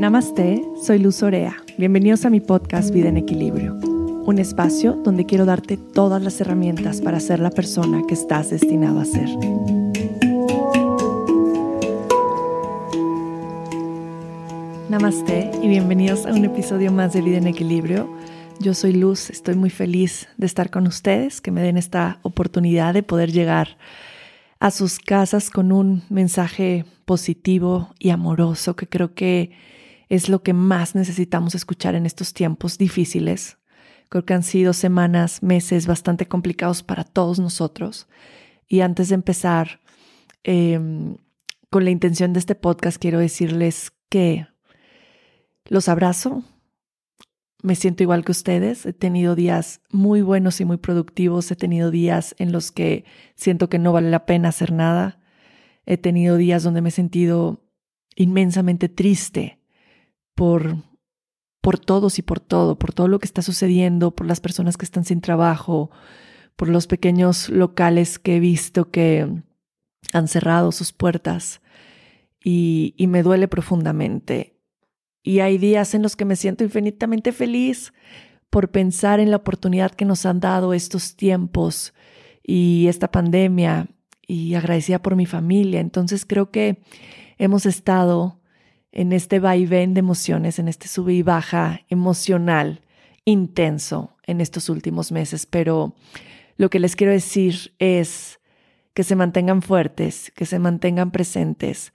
Namaste, 0.00 0.64
soy 0.82 0.98
Luz 0.98 1.22
Orea. 1.22 1.58
Bienvenidos 1.76 2.24
a 2.24 2.30
mi 2.30 2.40
podcast 2.40 2.90
Vida 2.90 3.10
en 3.10 3.18
Equilibrio, 3.18 3.74
un 3.74 4.38
espacio 4.38 4.94
donde 4.94 5.26
quiero 5.26 5.44
darte 5.44 5.76
todas 5.76 6.22
las 6.22 6.40
herramientas 6.40 7.02
para 7.02 7.20
ser 7.20 7.38
la 7.38 7.50
persona 7.50 8.00
que 8.08 8.14
estás 8.14 8.48
destinado 8.48 8.98
a 8.98 9.04
ser. 9.04 9.28
Namaste 14.88 15.50
y 15.62 15.68
bienvenidos 15.68 16.24
a 16.24 16.32
un 16.32 16.46
episodio 16.46 16.90
más 16.90 17.12
de 17.12 17.20
Vida 17.20 17.36
en 17.36 17.48
Equilibrio. 17.48 18.10
Yo 18.58 18.72
soy 18.72 18.94
Luz, 18.94 19.28
estoy 19.28 19.54
muy 19.54 19.68
feliz 19.68 20.28
de 20.38 20.46
estar 20.46 20.70
con 20.70 20.86
ustedes, 20.86 21.42
que 21.42 21.50
me 21.50 21.60
den 21.60 21.76
esta 21.76 22.20
oportunidad 22.22 22.94
de 22.94 23.02
poder 23.02 23.32
llegar 23.32 23.76
a 24.60 24.70
sus 24.70 24.98
casas 24.98 25.50
con 25.50 25.72
un 25.72 26.04
mensaje 26.08 26.86
positivo 27.04 27.90
y 27.98 28.08
amoroso 28.08 28.76
que 28.76 28.88
creo 28.88 29.12
que 29.12 29.50
es 30.10 30.28
lo 30.28 30.42
que 30.42 30.52
más 30.52 30.94
necesitamos 30.94 31.54
escuchar 31.54 31.94
en 31.94 32.04
estos 32.04 32.34
tiempos 32.34 32.76
difíciles. 32.76 33.58
Creo 34.08 34.24
que 34.24 34.34
han 34.34 34.42
sido 34.42 34.72
semanas, 34.72 35.40
meses 35.40 35.86
bastante 35.86 36.26
complicados 36.26 36.82
para 36.82 37.04
todos 37.04 37.38
nosotros. 37.38 38.08
Y 38.66 38.80
antes 38.80 39.08
de 39.08 39.14
empezar, 39.14 39.80
em, 40.42 41.16
con 41.70 41.84
la 41.84 41.90
intención 41.90 42.32
de 42.32 42.40
este 42.40 42.56
podcast, 42.56 43.00
quiero 43.00 43.20
decirles 43.20 43.92
que 44.08 44.48
los 45.66 45.88
abrazo. 45.88 46.42
Me 47.62 47.76
siento 47.76 48.02
igual 48.02 48.24
que 48.24 48.32
ustedes. 48.32 48.86
He 48.86 48.92
tenido 48.92 49.36
días 49.36 49.80
muy 49.92 50.22
buenos 50.22 50.60
y 50.60 50.64
muy 50.64 50.78
productivos. 50.78 51.48
He 51.52 51.56
tenido 51.56 51.92
días 51.92 52.34
en 52.38 52.50
los 52.50 52.72
que 52.72 53.04
siento 53.36 53.68
que 53.68 53.78
no 53.78 53.92
vale 53.92 54.10
la 54.10 54.26
pena 54.26 54.48
hacer 54.48 54.72
nada. 54.72 55.20
He 55.86 55.98
tenido 55.98 56.36
días 56.36 56.64
donde 56.64 56.80
me 56.82 56.88
he 56.88 56.92
sentido 56.92 57.64
inmensamente 58.16 58.88
triste 58.88 59.59
por, 60.40 60.76
por 61.60 61.78
todos 61.78 62.18
y 62.18 62.22
por 62.22 62.40
todo, 62.40 62.78
por 62.78 62.94
todo 62.94 63.08
lo 63.08 63.18
que 63.18 63.26
está 63.26 63.42
sucediendo, 63.42 64.12
por 64.12 64.26
las 64.26 64.40
personas 64.40 64.78
que 64.78 64.86
están 64.86 65.04
sin 65.04 65.20
trabajo, 65.20 65.90
por 66.56 66.70
los 66.70 66.86
pequeños 66.86 67.50
locales 67.50 68.18
que 68.18 68.36
he 68.36 68.40
visto 68.40 68.90
que 68.90 69.28
han 70.14 70.28
cerrado 70.28 70.72
sus 70.72 70.94
puertas 70.94 71.60
y, 72.42 72.94
y 72.96 73.06
me 73.06 73.22
duele 73.22 73.48
profundamente. 73.48 74.58
Y 75.22 75.40
hay 75.40 75.58
días 75.58 75.92
en 75.92 76.00
los 76.00 76.16
que 76.16 76.24
me 76.24 76.36
siento 76.36 76.64
infinitamente 76.64 77.32
feliz 77.32 77.92
por 78.48 78.70
pensar 78.70 79.20
en 79.20 79.30
la 79.30 79.36
oportunidad 79.36 79.90
que 79.90 80.06
nos 80.06 80.24
han 80.24 80.40
dado 80.40 80.72
estos 80.72 81.16
tiempos 81.16 81.92
y 82.42 82.86
esta 82.88 83.10
pandemia 83.10 83.88
y 84.26 84.54
agradecida 84.54 85.02
por 85.02 85.16
mi 85.16 85.26
familia. 85.26 85.80
Entonces 85.80 86.24
creo 86.24 86.50
que 86.50 86.80
hemos 87.36 87.66
estado 87.66 88.39
en 88.92 89.12
este 89.12 89.40
vaivén 89.40 89.94
de 89.94 90.00
emociones, 90.00 90.58
en 90.58 90.68
este 90.68 90.88
sube 90.88 91.14
y 91.14 91.22
baja 91.22 91.82
emocional 91.88 92.82
intenso 93.24 94.16
en 94.26 94.40
estos 94.40 94.68
últimos 94.68 95.12
meses, 95.12 95.46
pero 95.46 95.94
lo 96.56 96.70
que 96.70 96.80
les 96.80 96.96
quiero 96.96 97.12
decir 97.12 97.74
es 97.78 98.40
que 98.94 99.04
se 99.04 99.16
mantengan 99.16 99.62
fuertes, 99.62 100.32
que 100.34 100.46
se 100.46 100.58
mantengan 100.58 101.10
presentes 101.10 101.92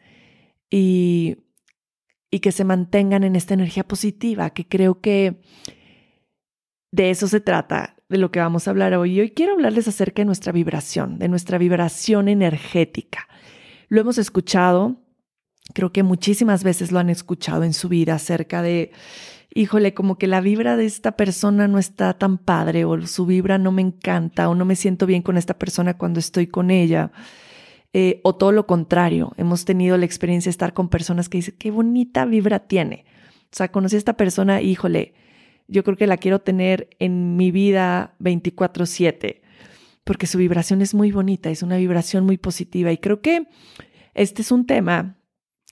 y 0.69 1.38
y 2.35 2.39
que 2.39 2.51
se 2.51 2.66
mantengan 2.66 3.23
en 3.23 3.38
esta 3.38 3.53
energía 3.53 3.88
positiva, 3.88 4.49
que 4.49 4.67
creo 4.67 4.99
que 4.99 5.41
de 6.91 7.09
eso 7.09 7.29
se 7.29 7.39
trata, 7.39 7.95
de 8.09 8.17
lo 8.17 8.29
que 8.29 8.41
vamos 8.41 8.67
a 8.67 8.71
hablar 8.71 8.93
hoy. 8.93 9.21
Hoy 9.21 9.31
quiero 9.31 9.53
hablarles 9.53 9.88
acerca 9.88 10.21
de 10.21 10.25
nuestra 10.25 10.51
vibración, 10.51 11.17
de 11.17 11.29
nuestra 11.29 11.57
vibración 11.57 12.27
energética. 12.27 13.29
Lo 13.88 14.01
hemos 14.01 14.17
escuchado, 14.17 14.97
creo 15.73 15.91
que 15.91 16.03
muchísimas 16.03 16.63
veces 16.63 16.91
lo 16.91 17.00
han 17.00 17.09
escuchado 17.09 17.63
en 17.63 17.73
su 17.73 17.90
vida 17.90 18.16
acerca 18.16 18.62
de, 18.62 18.91
híjole, 19.53 19.94
como 19.94 20.17
que 20.17 20.28
la 20.28 20.41
vibra 20.41 20.78
de 20.78 20.85
esta 20.85 21.13
persona 21.13 21.67
no 21.67 21.79
está 21.79 22.13
tan 22.13 22.38
padre 22.38 22.85
o 22.85 23.06
su 23.07 23.25
vibra 23.25 23.57
no 23.57 23.72
me 23.72 23.81
encanta 23.81 24.50
o 24.50 24.56
no 24.56 24.66
me 24.66 24.75
siento 24.75 25.06
bien 25.06 25.22
con 25.22 25.38
esta 25.38 25.57
persona 25.57 25.97
cuando 25.97 26.19
estoy 26.19 26.47
con 26.47 26.72
ella. 26.72 27.12
Eh, 27.94 28.19
o 28.23 28.35
todo 28.35 28.51
lo 28.51 28.67
contrario, 28.67 29.34
hemos 29.38 29.63
tenido 29.63 29.97
la 29.97 30.06
experiencia 30.06 30.50
de 30.50 30.51
estar 30.51 30.73
con 30.73 30.90
personas 30.90 31.29
que 31.29 31.38
dicen, 31.38 31.56
qué 31.57 31.72
bonita 31.72 32.25
vibra 32.25 32.59
tiene. 32.59 33.06
O 33.45 33.56
sea, 33.56 33.72
conocí 33.72 33.95
a 33.95 34.00
esta 34.00 34.17
persona, 34.17 34.61
híjole, 34.61 35.13
yo 35.69 35.84
creo 35.84 35.95
que 35.95 36.06
la 36.06 36.17
quiero 36.17 36.40
tener 36.40 36.90
en 37.00 37.38
mi 37.38 37.51
vida 37.51 38.16
24/7, 38.19 39.41
porque 40.03 40.28
su 40.28 40.38
vibración 40.38 40.81
es 40.81 40.94
muy 40.94 41.11
bonita, 41.11 41.50
es 41.50 41.63
una 41.63 41.78
vibración 41.78 42.25
muy 42.25 42.38
positiva. 42.38 42.91
Y 42.91 42.97
creo 42.97 43.22
que 43.22 43.47
este 44.13 44.41
es 44.41 44.51
un 44.51 44.66
tema 44.66 45.16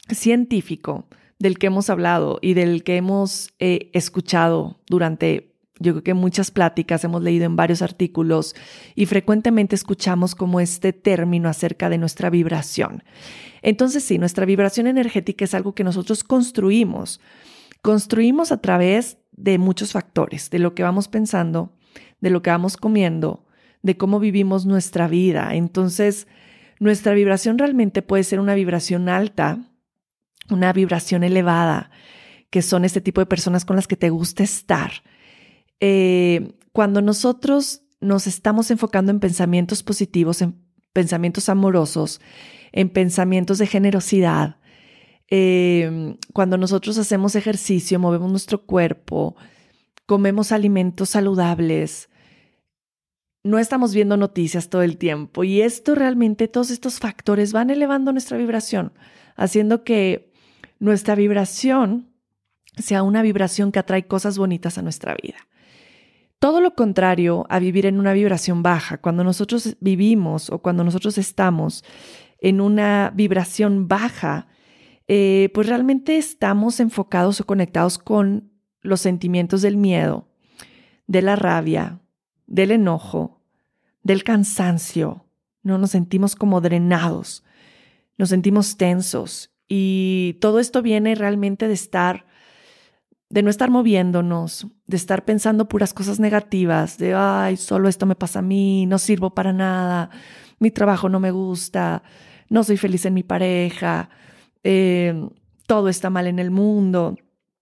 científico 0.09 1.07
del 1.39 1.57
que 1.57 1.67
hemos 1.67 1.89
hablado 1.89 2.39
y 2.41 2.53
del 2.53 2.83
que 2.83 2.97
hemos 2.97 3.53
eh, 3.59 3.89
escuchado 3.93 4.79
durante 4.87 5.53
yo 5.79 5.91
creo 5.93 6.03
que 6.03 6.13
muchas 6.13 6.51
pláticas 6.51 7.03
hemos 7.03 7.23
leído 7.23 7.45
en 7.45 7.55
varios 7.55 7.81
artículos 7.81 8.55
y 8.95 9.05
frecuentemente 9.05 9.75
escuchamos 9.75 10.35
como 10.35 10.59
este 10.59 10.93
término 10.93 11.49
acerca 11.49 11.89
de 11.89 11.97
nuestra 11.97 12.29
vibración. 12.29 13.03
Entonces 13.61 14.03
sí, 14.03 14.17
nuestra 14.17 14.45
vibración 14.45 14.87
energética 14.87 15.45
es 15.45 15.53
algo 15.53 15.73
que 15.73 15.83
nosotros 15.83 16.23
construimos. 16.23 17.19
Construimos 17.81 18.51
a 18.51 18.61
través 18.61 19.17
de 19.31 19.57
muchos 19.57 19.91
factores, 19.91 20.49
de 20.49 20.59
lo 20.59 20.73
que 20.75 20.83
vamos 20.83 21.07
pensando, 21.07 21.73
de 22.21 22.29
lo 22.29 22.41
que 22.41 22.51
vamos 22.51 22.77
comiendo, 22.77 23.45
de 23.81 23.97
cómo 23.97 24.19
vivimos 24.19 24.65
nuestra 24.65 25.07
vida. 25.07 25.55
Entonces, 25.55 26.27
nuestra 26.79 27.13
vibración 27.13 27.57
realmente 27.57 28.01
puede 28.01 28.23
ser 28.23 28.39
una 28.39 28.55
vibración 28.55 29.09
alta, 29.09 29.59
una 30.49 30.73
vibración 30.73 31.23
elevada, 31.23 31.91
que 32.49 32.61
son 32.61 32.85
este 32.85 33.01
tipo 33.01 33.21
de 33.21 33.25
personas 33.25 33.65
con 33.65 33.75
las 33.75 33.87
que 33.87 33.95
te 33.95 34.09
gusta 34.09 34.43
estar. 34.43 34.91
Eh, 35.79 36.53
cuando 36.71 37.01
nosotros 37.01 37.81
nos 37.99 38.27
estamos 38.27 38.69
enfocando 38.71 39.11
en 39.11 39.19
pensamientos 39.19 39.83
positivos, 39.83 40.41
en 40.41 40.55
pensamientos 40.91 41.49
amorosos, 41.49 42.21
en 42.71 42.89
pensamientos 42.89 43.57
de 43.57 43.67
generosidad, 43.67 44.57
eh, 45.29 46.17
cuando 46.33 46.57
nosotros 46.57 46.97
hacemos 46.97 47.35
ejercicio, 47.35 47.99
movemos 47.99 48.29
nuestro 48.29 48.65
cuerpo, 48.65 49.35
comemos 50.05 50.51
alimentos 50.51 51.09
saludables, 51.11 52.09
no 53.43 53.59
estamos 53.59 53.93
viendo 53.93 54.15
noticias 54.15 54.69
todo 54.69 54.83
el 54.83 54.97
tiempo 54.97 55.43
y 55.43 55.61
esto 55.61 55.95
realmente, 55.95 56.47
todos 56.47 56.71
estos 56.71 56.99
factores 56.99 57.51
van 57.51 57.69
elevando 57.69 58.11
nuestra 58.11 58.37
vibración, 58.37 58.93
haciendo 59.35 59.83
que 59.83 60.32
nuestra 60.83 61.15
vibración 61.15 62.09
sea 62.77 63.03
una 63.03 63.21
vibración 63.21 63.71
que 63.71 63.79
atrae 63.79 64.05
cosas 64.05 64.37
bonitas 64.37 64.77
a 64.77 64.81
nuestra 64.81 65.15
vida. 65.15 65.37
Todo 66.39 66.59
lo 66.59 66.75
contrario 66.75 67.45
a 67.49 67.59
vivir 67.59 67.85
en 67.85 68.01
una 68.01 68.11
vibración 68.11 68.63
baja, 68.63 68.97
cuando 68.97 69.23
nosotros 69.23 69.77
vivimos 69.79 70.49
o 70.49 70.59
cuando 70.59 70.83
nosotros 70.83 71.17
estamos 71.17 71.85
en 72.37 72.59
una 72.59 73.13
vibración 73.15 73.87
baja, 73.87 74.47
eh, 75.07 75.51
pues 75.53 75.67
realmente 75.67 76.17
estamos 76.17 76.81
enfocados 76.81 77.39
o 77.39 77.45
conectados 77.45 77.97
con 77.97 78.51
los 78.81 78.99
sentimientos 78.99 79.61
del 79.61 79.77
miedo, 79.77 80.27
de 81.07 81.21
la 81.21 81.37
rabia, 81.37 82.01
del 82.45 82.71
enojo, 82.71 83.41
del 84.01 84.25
cansancio. 84.25 85.27
No 85.61 85.77
nos 85.77 85.91
sentimos 85.91 86.35
como 86.35 86.59
drenados, 86.59 87.45
nos 88.17 88.27
sentimos 88.27 88.75
tensos 88.75 89.52
y 89.75 90.33
todo 90.33 90.59
esto 90.59 90.83
viene 90.83 91.15
realmente 91.15 91.67
de 91.67 91.73
estar 91.73 92.27
de 93.31 93.41
no 93.41 93.49
estar 93.49 93.71
moviéndonos, 93.71 94.67
de 94.85 94.95
estar 94.95 95.25
pensando 95.25 95.67
puras 95.67 95.95
cosas 95.95 96.19
negativas, 96.19 96.99
de, 96.99 97.15
ay, 97.15 97.57
solo 97.57 97.89
esto 97.89 98.05
me 98.05 98.13
pasa 98.13 98.39
a 98.39 98.41
mí, 98.43 98.85
no 98.85 98.99
sirvo 98.99 99.33
para 99.33 99.51
nada, 99.51 100.11
mi 100.59 100.69
trabajo 100.69 101.09
no 101.09 101.19
me 101.19 101.31
gusta, 101.31 102.03
no 102.49 102.63
soy 102.63 102.77
feliz 102.77 103.03
en 103.07 103.15
mi 103.15 103.23
pareja, 103.23 104.11
em, 104.61 105.31
todo 105.65 105.89
está 105.89 106.11
mal 106.11 106.27
en 106.27 106.37
el 106.37 106.51
mundo, 106.51 107.15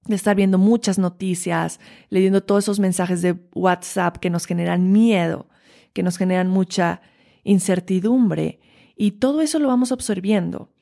de 0.04 0.16
estar 0.16 0.36
viendo 0.36 0.58
muchas 0.58 1.00
noticias, 1.00 1.80
leyendo 2.10 2.44
todos 2.44 2.66
esos 2.66 2.82
mensajes 2.82 3.22
de 3.22 3.38
WhatsApp 3.56 4.18
que 4.18 4.30
nos 4.30 4.46
generan 4.48 4.92
miedo, 4.92 5.48
que 5.94 6.04
nos 6.04 6.18
generan 6.18 6.50
mucha 6.50 7.02
incertidumbre. 7.46 8.60
Y 8.98 9.12
todo 9.12 9.40
eso 9.40 9.58
lo 9.60 9.70
vamos 9.70 9.94
absorbiendo 9.94 10.74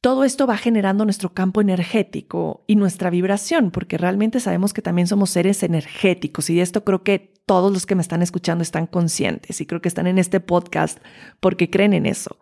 todo 0.00 0.24
esto 0.24 0.46
va 0.46 0.56
generando 0.56 1.04
nuestro 1.04 1.34
campo 1.34 1.60
energético 1.60 2.64
y 2.66 2.76
nuestra 2.76 3.10
vibración, 3.10 3.70
porque 3.70 3.98
realmente 3.98 4.40
sabemos 4.40 4.72
que 4.72 4.82
también 4.82 5.06
somos 5.06 5.30
seres 5.30 5.62
energéticos 5.62 6.48
y 6.48 6.56
de 6.56 6.62
esto 6.62 6.84
creo 6.84 7.02
que 7.02 7.34
todos 7.44 7.72
los 7.72 7.84
que 7.84 7.94
me 7.94 8.02
están 8.02 8.22
escuchando 8.22 8.62
están 8.62 8.86
conscientes 8.86 9.60
y 9.60 9.66
creo 9.66 9.82
que 9.82 9.88
están 9.88 10.06
en 10.06 10.18
este 10.18 10.40
podcast 10.40 10.98
porque 11.40 11.68
creen 11.68 11.92
en 11.92 12.06
eso. 12.06 12.38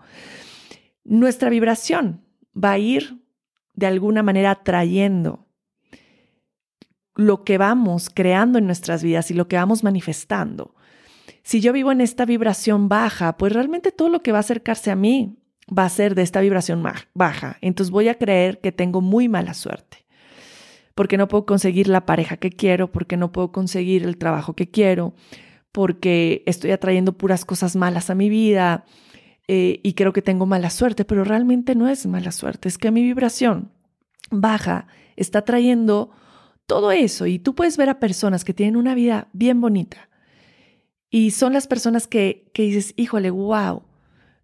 Nuestra 1.05 1.51
vibración 1.51 2.25
va 2.55 2.73
a 2.73 2.79
ir 2.79 3.25
de 3.75 3.87
alguna 3.87 4.23
manera 4.23 4.53
atrayendo 4.53 5.47
lo 7.15 7.43
que 7.43 7.59
vamos 7.59 8.11
creando 8.11 8.59
en 8.59 8.67
nuestras 8.67 9.03
vidas 9.03 9.31
y 9.33 9.35
lo 9.35 9.49
que 9.49 9.57
vamos 9.57 9.83
manifestando. 9.83 10.77
Si 11.43 11.61
yo 11.61 11.73
vivo 11.73 11.91
en 11.91 12.01
esta 12.01 12.25
vibración 12.25 12.89
baja, 12.89 13.37
pues 13.37 13.53
realmente 13.53 13.91
todo 13.91 14.11
lo 14.11 14.23
que 14.23 14.31
va 14.31 14.39
a 14.39 14.41
acercarse 14.41 14.93
a 14.93 14.97
mí 14.97 15.39
va 15.77 15.85
a 15.85 15.89
ser 15.89 16.15
de 16.15 16.23
esta 16.23 16.41
vibración 16.41 16.83
baja. 17.15 17.59
Entonces 17.61 17.91
voy 17.91 18.09
a 18.09 18.17
creer 18.17 18.61
que 18.61 18.73
tengo 18.73 19.01
muy 19.01 19.29
mala 19.29 19.55
suerte. 19.55 19.99
porque 20.95 21.17
no 21.17 21.29
puedo 21.29 21.47
conseguir 21.47 21.87
la 21.87 22.07
pareja 22.07 22.39
que 22.39 22.51
quiero, 22.51 22.91
porque 22.91 23.17
no 23.17 23.31
puedo 23.31 23.53
conseguir 23.53 24.03
el 24.03 24.17
trabajo 24.17 24.55
que 24.55 24.69
quiero, 24.69 25.15
porque 25.71 26.43
estoy 26.45 26.73
atrayendo 26.73 27.17
puras 27.17 27.45
cosas 27.45 27.77
malas 27.77 28.11
a 28.11 28.17
mi 28.17 28.29
vida 28.29 28.85
eh, 29.47 29.79
y 29.85 29.93
creo 29.95 30.13
que 30.13 30.23
tengo 30.23 30.45
mala 30.45 30.71
suerte, 30.71 31.05
pero 31.05 31.23
realmente 31.23 31.77
no 31.77 31.89
es 31.89 32.05
mala 32.07 32.33
suerte, 32.33 32.69
es 32.69 32.79
que 32.79 32.91
mi 32.91 33.05
vibración 33.05 33.71
baja 34.33 34.89
está 35.15 35.43
trayendo 35.43 36.11
todo 36.67 36.91
eso 36.91 37.27
y 37.27 37.39
tú 37.39 37.55
puedes 37.55 37.77
ver 37.77 37.91
a 37.91 38.01
personas 38.01 38.45
que 38.45 38.53
tienen 38.53 38.75
una 38.75 38.97
vida 38.97 39.29
bien 39.33 39.61
bonita 39.61 40.09
y 41.11 41.31
son 41.31 41.53
las 41.53 41.67
personas 41.67 42.07
que, 42.07 42.51
que 42.53 42.65
dices, 42.65 42.93
híjole, 42.97 43.31
wow, 43.31 43.85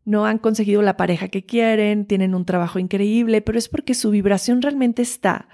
no 0.04 0.26
han 0.26 0.38
conseguido 0.38 0.82
la 0.82 0.96
pareja 0.96 1.28
que 1.28 1.44
quieren, 1.44 2.06
tienen 2.06 2.34
un 2.34 2.44
trabajo 2.44 2.78
increíble, 2.78 3.40
pero 3.40 3.58
es 3.58 3.68
porque 3.68 3.94
su 3.94 4.10
vibración 4.10 4.62
realmente 4.62 5.02
está 5.02 5.48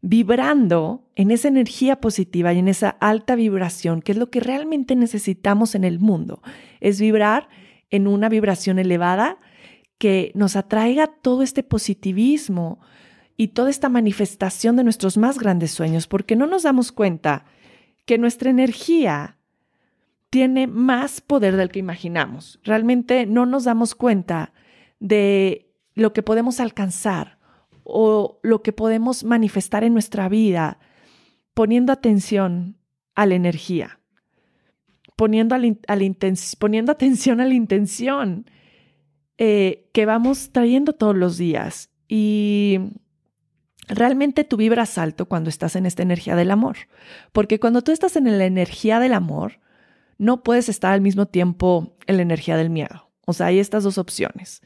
vibrando 0.00 1.08
en 1.14 1.30
esa 1.30 1.48
energía 1.48 2.00
positiva 2.00 2.52
y 2.52 2.58
en 2.58 2.68
esa 2.68 2.90
alta 2.90 3.36
vibración, 3.36 4.02
que 4.02 4.12
es 4.12 4.18
lo 4.18 4.30
que 4.30 4.40
realmente 4.40 4.96
necesitamos 4.96 5.74
en 5.74 5.84
el 5.84 6.00
mundo, 6.00 6.42
es 6.80 7.00
vibrar 7.00 7.48
en 7.90 8.08
una 8.08 8.28
vibración 8.28 8.78
elevada 8.78 9.38
que 9.98 10.32
nos 10.34 10.56
atraiga 10.56 11.06
todo 11.06 11.42
este 11.42 11.62
positivismo 11.62 12.80
y 13.36 13.48
toda 13.48 13.70
esta 13.70 13.88
manifestación 13.88 14.76
de 14.76 14.84
nuestros 14.84 15.16
más 15.16 15.38
grandes 15.38 15.70
sueños, 15.70 16.08
porque 16.08 16.34
no 16.34 16.46
nos 16.46 16.64
damos 16.64 16.90
cuenta 16.90 17.44
que 18.04 18.18
nuestra 18.18 18.50
energía 18.50 19.38
tiene 20.32 20.66
más 20.66 21.20
poder 21.20 21.56
del 21.56 21.68
que 21.68 21.78
imaginamos. 21.78 22.58
Realmente 22.64 23.26
no 23.26 23.44
nos 23.44 23.64
damos 23.64 23.94
cuenta 23.94 24.54
de 24.98 25.70
lo 25.94 26.14
que 26.14 26.22
podemos 26.22 26.58
alcanzar 26.58 27.36
o 27.84 28.40
lo 28.42 28.62
que 28.62 28.72
podemos 28.72 29.24
manifestar 29.24 29.84
en 29.84 29.92
nuestra 29.92 30.30
vida 30.30 30.78
poniendo 31.52 31.92
atención 31.92 32.78
a 33.14 33.26
la 33.26 33.34
energía, 33.34 34.00
poniendo, 35.16 35.54
poniendo 36.58 36.92
atención 36.92 37.42
a 37.42 37.44
la 37.44 37.52
intención 37.52 38.46
eh, 39.36 39.90
que 39.92 40.06
vamos 40.06 40.48
trayendo 40.50 40.94
todos 40.94 41.14
los 41.14 41.36
días. 41.36 41.90
Y 42.08 42.78
realmente 43.86 44.44
tú 44.44 44.56
vibras 44.56 44.96
alto 44.96 45.26
cuando 45.26 45.50
estás 45.50 45.76
en 45.76 45.84
esta 45.84 46.02
energía 46.02 46.36
del 46.36 46.52
amor, 46.52 46.78
porque 47.32 47.60
cuando 47.60 47.82
tú 47.82 47.92
estás 47.92 48.16
en 48.16 48.38
la 48.38 48.46
energía 48.46 48.98
del 48.98 49.12
amor, 49.12 49.60
no 50.22 50.42
puedes 50.42 50.68
estar 50.68 50.92
al 50.92 51.00
mismo 51.00 51.26
tiempo 51.26 51.96
en 52.06 52.16
la 52.16 52.22
energía 52.22 52.56
del 52.56 52.70
miedo. 52.70 53.10
O 53.26 53.32
sea, 53.32 53.46
hay 53.46 53.58
estas 53.58 53.84
dos 53.84 53.98
opciones 53.98 54.62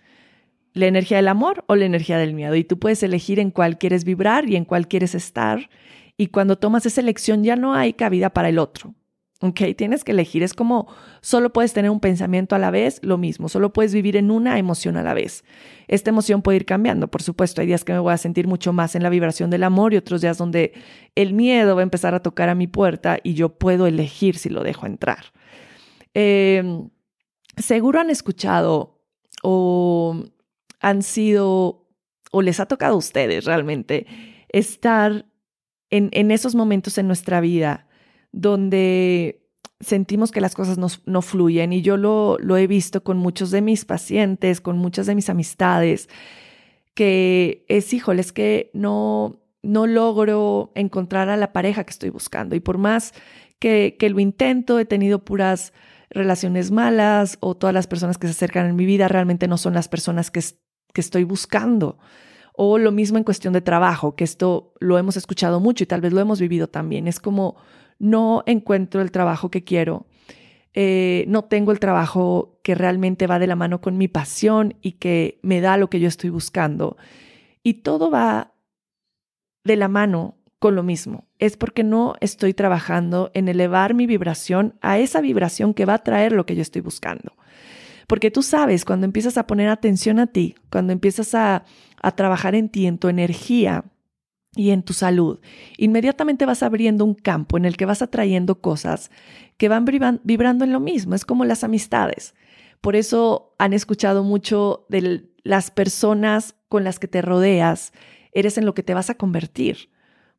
la 0.76 0.86
energía 0.86 1.16
del 1.16 1.28
amor 1.28 1.64
o 1.68 1.74
la 1.74 1.86
energía 1.86 2.18
del 2.18 2.34
miedo. 2.34 2.54
Y 2.54 2.62
tú 2.62 2.78
puedes 2.78 3.02
elegir 3.02 3.40
en 3.40 3.50
cuál 3.50 3.78
quieres 3.78 4.04
vibrar 4.04 4.48
y 4.48 4.56
en 4.56 4.66
cuál 4.66 4.88
quieres 4.88 5.14
estar. 5.14 5.70
Y 6.18 6.26
cuando 6.28 6.58
tomas 6.58 6.84
esa 6.84 7.00
elección 7.00 7.42
ya 7.42 7.56
no 7.56 7.74
hay 7.74 7.94
cabida 7.94 8.30
para 8.30 8.50
el 8.50 8.58
otro. 8.58 8.94
¿Ok? 9.40 9.60
Tienes 9.76 10.04
que 10.04 10.12
elegir. 10.12 10.42
Es 10.42 10.52
como 10.52 10.86
solo 11.22 11.50
puedes 11.50 11.72
tener 11.72 11.90
un 11.90 12.00
pensamiento 12.00 12.54
a 12.54 12.58
la 12.58 12.70
vez, 12.70 13.00
lo 13.02 13.16
mismo. 13.16 13.48
Solo 13.48 13.72
puedes 13.72 13.94
vivir 13.94 14.16
en 14.16 14.30
una 14.30 14.58
emoción 14.58 14.98
a 14.98 15.02
la 15.02 15.14
vez. 15.14 15.44
Esta 15.88 16.10
emoción 16.10 16.42
puede 16.42 16.56
ir 16.56 16.66
cambiando, 16.66 17.08
por 17.08 17.22
supuesto. 17.22 17.62
Hay 17.62 17.66
días 17.66 17.82
que 17.82 17.94
me 17.94 17.98
voy 17.98 18.12
a 18.12 18.18
sentir 18.18 18.46
mucho 18.46 18.74
más 18.74 18.94
en 18.94 19.02
la 19.02 19.08
vibración 19.08 19.48
del 19.48 19.64
amor 19.64 19.94
y 19.94 19.96
otros 19.96 20.20
días 20.20 20.36
donde 20.36 20.74
el 21.14 21.32
miedo 21.32 21.74
va 21.74 21.80
a 21.80 21.84
empezar 21.84 22.14
a 22.14 22.20
tocar 22.20 22.50
a 22.50 22.54
mi 22.54 22.66
puerta 22.66 23.18
y 23.22 23.32
yo 23.32 23.48
puedo 23.58 23.86
elegir 23.86 24.36
si 24.36 24.50
lo 24.50 24.62
dejo 24.62 24.84
entrar. 24.84 25.32
Em, 26.18 26.88
seguro 27.58 28.00
han 28.00 28.08
escuchado 28.08 29.02
o 29.42 30.24
han 30.80 31.02
sido 31.02 31.90
o 32.32 32.40
les 32.40 32.58
ha 32.58 32.64
tocado 32.64 32.94
a 32.94 32.96
ustedes 32.96 33.44
realmente 33.44 34.06
estar 34.48 35.26
en, 35.90 36.08
en 36.12 36.30
esos 36.30 36.54
momentos 36.54 36.96
en 36.96 37.06
nuestra 37.06 37.42
vida 37.42 37.86
donde 38.32 39.46
sentimos 39.80 40.32
que 40.32 40.40
las 40.40 40.54
cosas 40.54 40.78
no, 40.78 40.86
no 41.04 41.20
fluyen 41.20 41.74
y 41.74 41.82
yo 41.82 41.98
lo, 41.98 42.38
lo, 42.40 42.56
he 42.56 42.66
visto 42.66 43.04
con 43.04 43.18
muchos 43.18 43.50
de 43.50 43.60
mis 43.60 43.84
pacientes, 43.84 44.62
con 44.62 44.78
muchas 44.78 45.04
de 45.04 45.16
mis 45.16 45.28
amistades, 45.28 46.08
que 46.94 47.66
es, 47.68 47.92
híjole, 47.92 48.22
es 48.22 48.32
que 48.32 48.70
no, 48.72 49.42
no 49.62 49.86
logro 49.86 50.72
encontrar 50.76 51.28
a 51.28 51.36
la 51.36 51.52
pareja 51.52 51.84
que 51.84 51.90
estoy 51.90 52.08
buscando. 52.08 52.56
Y 52.56 52.60
por 52.60 52.78
más 52.78 53.12
que, 53.58 53.96
que 53.98 54.08
lo 54.08 54.18
intento, 54.18 54.78
he 54.78 54.86
tenido 54.86 55.22
puras 55.26 55.74
relaciones 56.10 56.70
malas 56.70 57.38
o 57.40 57.56
todas 57.56 57.74
las 57.74 57.86
personas 57.86 58.18
que 58.18 58.26
se 58.26 58.32
acercan 58.32 58.66
en 58.66 58.76
mi 58.76 58.86
vida 58.86 59.08
realmente 59.08 59.48
no 59.48 59.58
son 59.58 59.74
las 59.74 59.88
personas 59.88 60.30
que, 60.30 60.40
que 60.92 61.00
estoy 61.00 61.24
buscando. 61.24 61.98
O 62.54 62.78
lo 62.78 62.90
mismo 62.90 63.18
en 63.18 63.24
cuestión 63.24 63.52
de 63.52 63.60
trabajo, 63.60 64.16
que 64.16 64.24
esto 64.24 64.72
lo 64.80 64.96
hemos 64.96 65.16
escuchado 65.16 65.60
mucho 65.60 65.84
y 65.84 65.86
tal 65.86 66.00
vez 66.00 66.12
lo 66.12 66.20
hemos 66.20 66.40
vivido 66.40 66.68
también. 66.68 67.06
Es 67.06 67.20
como 67.20 67.56
no 67.98 68.42
encuentro 68.46 69.02
el 69.02 69.10
trabajo 69.10 69.50
que 69.50 69.64
quiero, 69.64 70.06
eh, 70.78 71.24
no 71.26 71.44
tengo 71.44 71.72
el 71.72 71.80
trabajo 71.80 72.60
que 72.62 72.74
realmente 72.74 73.26
va 73.26 73.38
de 73.38 73.46
la 73.46 73.56
mano 73.56 73.80
con 73.80 73.96
mi 73.96 74.08
pasión 74.08 74.74
y 74.82 74.92
que 74.92 75.40
me 75.42 75.62
da 75.62 75.78
lo 75.78 75.88
que 75.88 76.00
yo 76.00 76.06
estoy 76.08 76.28
buscando. 76.28 76.98
Y 77.62 77.82
todo 77.82 78.10
va 78.10 78.52
de 79.64 79.76
la 79.76 79.88
mano 79.88 80.36
lo 80.70 80.82
mismo. 80.82 81.26
Es 81.38 81.56
porque 81.56 81.84
no 81.84 82.14
estoy 82.20 82.54
trabajando 82.54 83.30
en 83.34 83.48
elevar 83.48 83.94
mi 83.94 84.06
vibración 84.06 84.74
a 84.80 84.98
esa 84.98 85.20
vibración 85.20 85.74
que 85.74 85.84
va 85.84 85.94
a 85.94 86.02
traer 86.02 86.32
lo 86.32 86.46
que 86.46 86.54
yo 86.54 86.62
estoy 86.62 86.82
buscando. 86.82 87.32
Porque 88.06 88.30
tú 88.30 88.42
sabes, 88.42 88.84
cuando 88.84 89.04
empiezas 89.04 89.36
a 89.36 89.46
poner 89.46 89.68
atención 89.68 90.18
a 90.18 90.28
ti, 90.28 90.54
cuando 90.70 90.92
empiezas 90.92 91.34
a, 91.34 91.64
trabajar 92.14 92.54
en 92.54 92.68
ti, 92.68 92.86
en 92.86 92.98
tu 92.98 93.08
energía 93.08 93.84
y 94.54 94.70
en 94.70 94.84
tu 94.84 94.92
salud, 94.92 95.40
inmediatamente 95.76 96.46
vas 96.46 96.62
abriendo 96.62 97.04
un 97.04 97.14
campo 97.14 97.56
en 97.56 97.64
el 97.64 97.76
que 97.76 97.84
vas 97.84 98.00
atrayendo 98.00 98.60
cosas 98.60 99.10
que 99.56 99.68
van 99.68 99.84
vibrando 99.84 100.64
en 100.64 100.72
lo 100.72 100.78
mismo. 100.78 101.16
Es 101.16 101.24
como 101.24 101.44
las 101.44 101.64
amistades. 101.64 102.34
Por 102.80 102.94
eso 102.94 103.54
han 103.58 103.72
escuchado 103.72 104.22
mucho 104.22 104.86
de 104.88 105.28
las 105.42 105.72
personas 105.72 106.54
con 106.68 106.84
las 106.84 107.00
que 107.00 107.08
te 107.08 107.22
rodeas, 107.22 107.92
eres 108.32 108.58
en 108.58 108.66
lo 108.66 108.74
que 108.74 108.84
te 108.84 108.94
vas 108.94 109.10
a 109.10 109.14
convertir. 109.14 109.90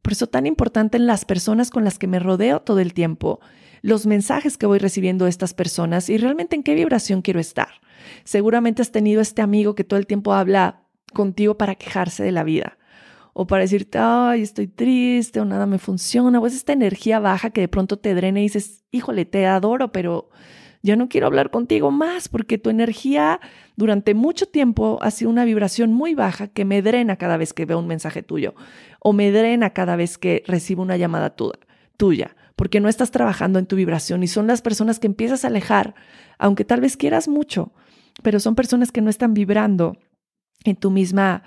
Por 0.02 0.14
eso 0.14 0.28
tan 0.28 0.46
importante 0.46 0.98
en 0.98 1.08
las 1.08 1.26
personas 1.26 1.70
con 1.70 1.84
las 1.84 2.00
que 2.00 2.08
me 2.08 2.20
rodeo 2.20 2.62
todo 2.62 2.80
el 2.80 2.94
tiempo 2.94 3.40
los 3.82 4.06
mensajes 4.06 4.58
que 4.58 4.66
voy 4.66 4.80
recibiendo 4.80 5.26
de 5.26 5.30
estas 5.30 5.54
personas 5.54 6.10
y 6.10 6.18
realmente 6.18 6.56
en 6.56 6.64
qué 6.64 6.76
vibración 6.76 7.22
quiero 7.22 7.40
estar. 7.40 7.70
Seguramente 8.24 8.82
has 8.82 8.92
tenido 8.92 9.22
este 9.22 9.42
amigo 9.42 9.76
que 9.76 9.84
todo 9.84 10.00
el 10.00 10.08
tiempo 10.08 10.34
habla 10.34 10.84
contigo 11.14 11.58
para 11.58 11.76
quejarse 11.76 12.24
de 12.24 12.32
la 12.32 12.44
vida 12.44 12.78
o 13.34 13.46
para 13.46 13.62
decirte, 13.62 14.00
ay, 14.00 14.42
estoy 14.42 14.68
triste 14.68 15.40
o 15.40 15.46
nada 15.46 15.68
me 15.68 15.78
funciona, 15.78 16.40
o 16.40 16.48
es 16.48 16.56
esta 16.56 16.74
energía 16.74 17.20
baja 17.20 17.52
que 17.52 17.62
de 17.62 17.68
pronto 17.68 17.98
te 18.00 18.16
drena 18.16 18.40
y 18.40 18.44
dices, 18.44 18.84
híjole, 18.92 19.26
te 19.26 19.46
adoro, 19.46 19.92
pero 19.92 20.30
ya 20.82 20.96
no 20.96 21.08
quiero 21.08 21.28
hablar 21.28 21.52
contigo 21.52 21.92
más 21.92 22.30
porque 22.30 22.58
tu 22.58 22.72
energía 22.72 23.40
durante 23.78 24.16
mucho 24.16 24.48
tiempo 24.48 24.98
ha 25.02 25.12
sido 25.12 25.30
una 25.30 25.46
vibración 25.46 25.94
muy 25.94 26.16
baja 26.16 26.48
que 26.48 26.66
me 26.66 26.82
drena 26.82 27.16
cada 27.16 27.38
vez 27.38 27.54
que 27.54 27.66
veo 27.66 27.80
un 27.80 27.88
mensaje 27.88 28.24
tuyo 28.24 28.56
o 29.00 29.14
me 29.14 29.32
drena 29.32 29.70
cada 29.70 29.96
vez 29.96 30.18
que 30.18 30.44
recibo 30.48 30.82
una 30.82 30.98
llamada 30.98 31.36
tuya 31.96 32.36
porque 32.58 32.80
no 32.80 32.90
estás 32.90 33.12
trabajando 33.12 33.60
en 33.60 33.68
tu 33.68 33.76
vibración 33.76 34.24
y 34.24 34.28
son 34.28 34.48
las 34.48 34.64
personas 34.64 34.98
que 35.00 35.06
empiezas 35.06 35.46
a 35.46 35.50
alejar, 35.50 35.94
aunque 36.40 36.66
tal 36.66 36.82
vez 36.82 36.98
quieras 36.98 37.28
mucho, 37.28 37.72
pero 38.24 38.40
son 38.40 38.56
personas 38.56 38.92
que 38.92 39.02
no 39.02 39.12
están 39.12 39.36
vibrando 39.36 39.96
en 40.64 40.76
tu 40.76 40.90
misma 40.90 41.44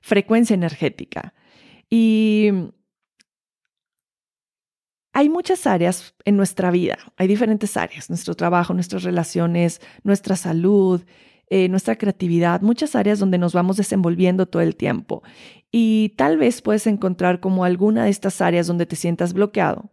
frecuencia 0.00 0.54
energética. 0.54 1.34
Y 1.90 2.48
hay 5.12 5.28
muchas 5.28 5.66
áreas 5.66 6.14
en 6.24 6.38
nuestra 6.38 6.70
vida, 6.70 6.96
hay 7.18 7.28
diferentes 7.28 7.76
áreas, 7.76 8.08
nuestro 8.08 8.34
trabajo, 8.34 8.72
nuestras 8.72 9.02
relaciones, 9.02 9.82
nuestra 10.02 10.34
salud, 10.34 11.04
eh, 11.56 11.68
nuestra 11.68 11.94
creatividad, 11.94 12.62
muchas 12.62 12.96
áreas 12.96 13.20
donde 13.20 13.38
nos 13.38 13.52
vamos 13.52 13.76
desenvolviendo 13.76 14.46
todo 14.46 14.60
el 14.60 14.74
tiempo. 14.74 15.22
Y 15.70 16.08
tal 16.16 16.36
vez 16.36 16.60
puedes 16.60 16.84
encontrar 16.88 17.38
como 17.38 17.64
alguna 17.64 18.02
de 18.02 18.10
estas 18.10 18.40
áreas 18.40 18.66
donde 18.66 18.86
te 18.86 18.96
sientas 18.96 19.32
bloqueado 19.32 19.88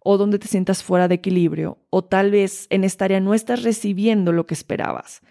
o 0.00 0.18
donde 0.18 0.40
te 0.40 0.48
sientas 0.48 0.82
fuera 0.82 1.06
de 1.06 1.14
equilibrio, 1.14 1.78
o 1.90 2.02
tal 2.02 2.32
vez 2.32 2.66
en 2.70 2.82
esta 2.82 3.04
área 3.04 3.20
no 3.20 3.32
estás 3.32 3.62
recibiendo 3.62 4.32
lo 4.32 4.48
que 4.48 4.54
esperabas. 4.54 5.22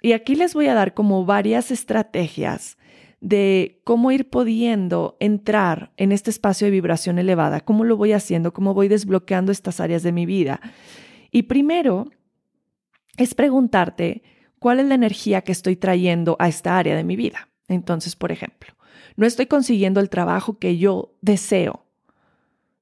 Y 0.00 0.12
aquí 0.12 0.36
les 0.36 0.54
voy 0.54 0.68
a 0.68 0.74
dar 0.74 0.94
como 0.94 1.24
varias 1.24 1.72
estrategias 1.72 2.78
de 3.20 3.80
cómo 3.82 4.12
ir 4.12 4.30
pudiendo 4.30 5.16
entrar 5.18 5.90
en 5.96 6.12
este 6.12 6.30
espacio 6.30 6.68
de 6.68 6.70
vibración 6.70 7.18
elevada, 7.18 7.62
cómo 7.62 7.82
lo 7.82 7.96
voy 7.96 8.12
haciendo, 8.12 8.52
cómo 8.52 8.74
voy 8.74 8.86
desbloqueando 8.86 9.50
estas 9.50 9.80
áreas 9.80 10.04
de 10.04 10.12
mi 10.12 10.24
vida. 10.24 10.60
Y 11.32 11.42
primero 11.42 12.06
es 13.16 13.34
preguntarte 13.34 14.22
cuál 14.60 14.78
es 14.78 14.86
la 14.86 14.94
energía 14.94 15.40
que 15.40 15.50
estoy 15.50 15.74
trayendo 15.74 16.36
a 16.38 16.46
esta 16.46 16.78
área 16.78 16.94
de 16.94 17.02
mi 17.02 17.16
vida. 17.16 17.48
Entonces, 17.66 18.14
por 18.14 18.30
ejemplo, 18.30 18.74
no 19.16 19.26
estoy 19.26 19.46
consiguiendo 19.46 19.98
el 19.98 20.10
trabajo 20.10 20.58
que 20.58 20.78
yo 20.78 21.16
deseo, 21.22 21.86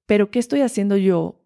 pero 0.04 0.30
¿qué 0.30 0.38
estoy 0.38 0.60
haciendo 0.60 0.96
yo 0.96 1.40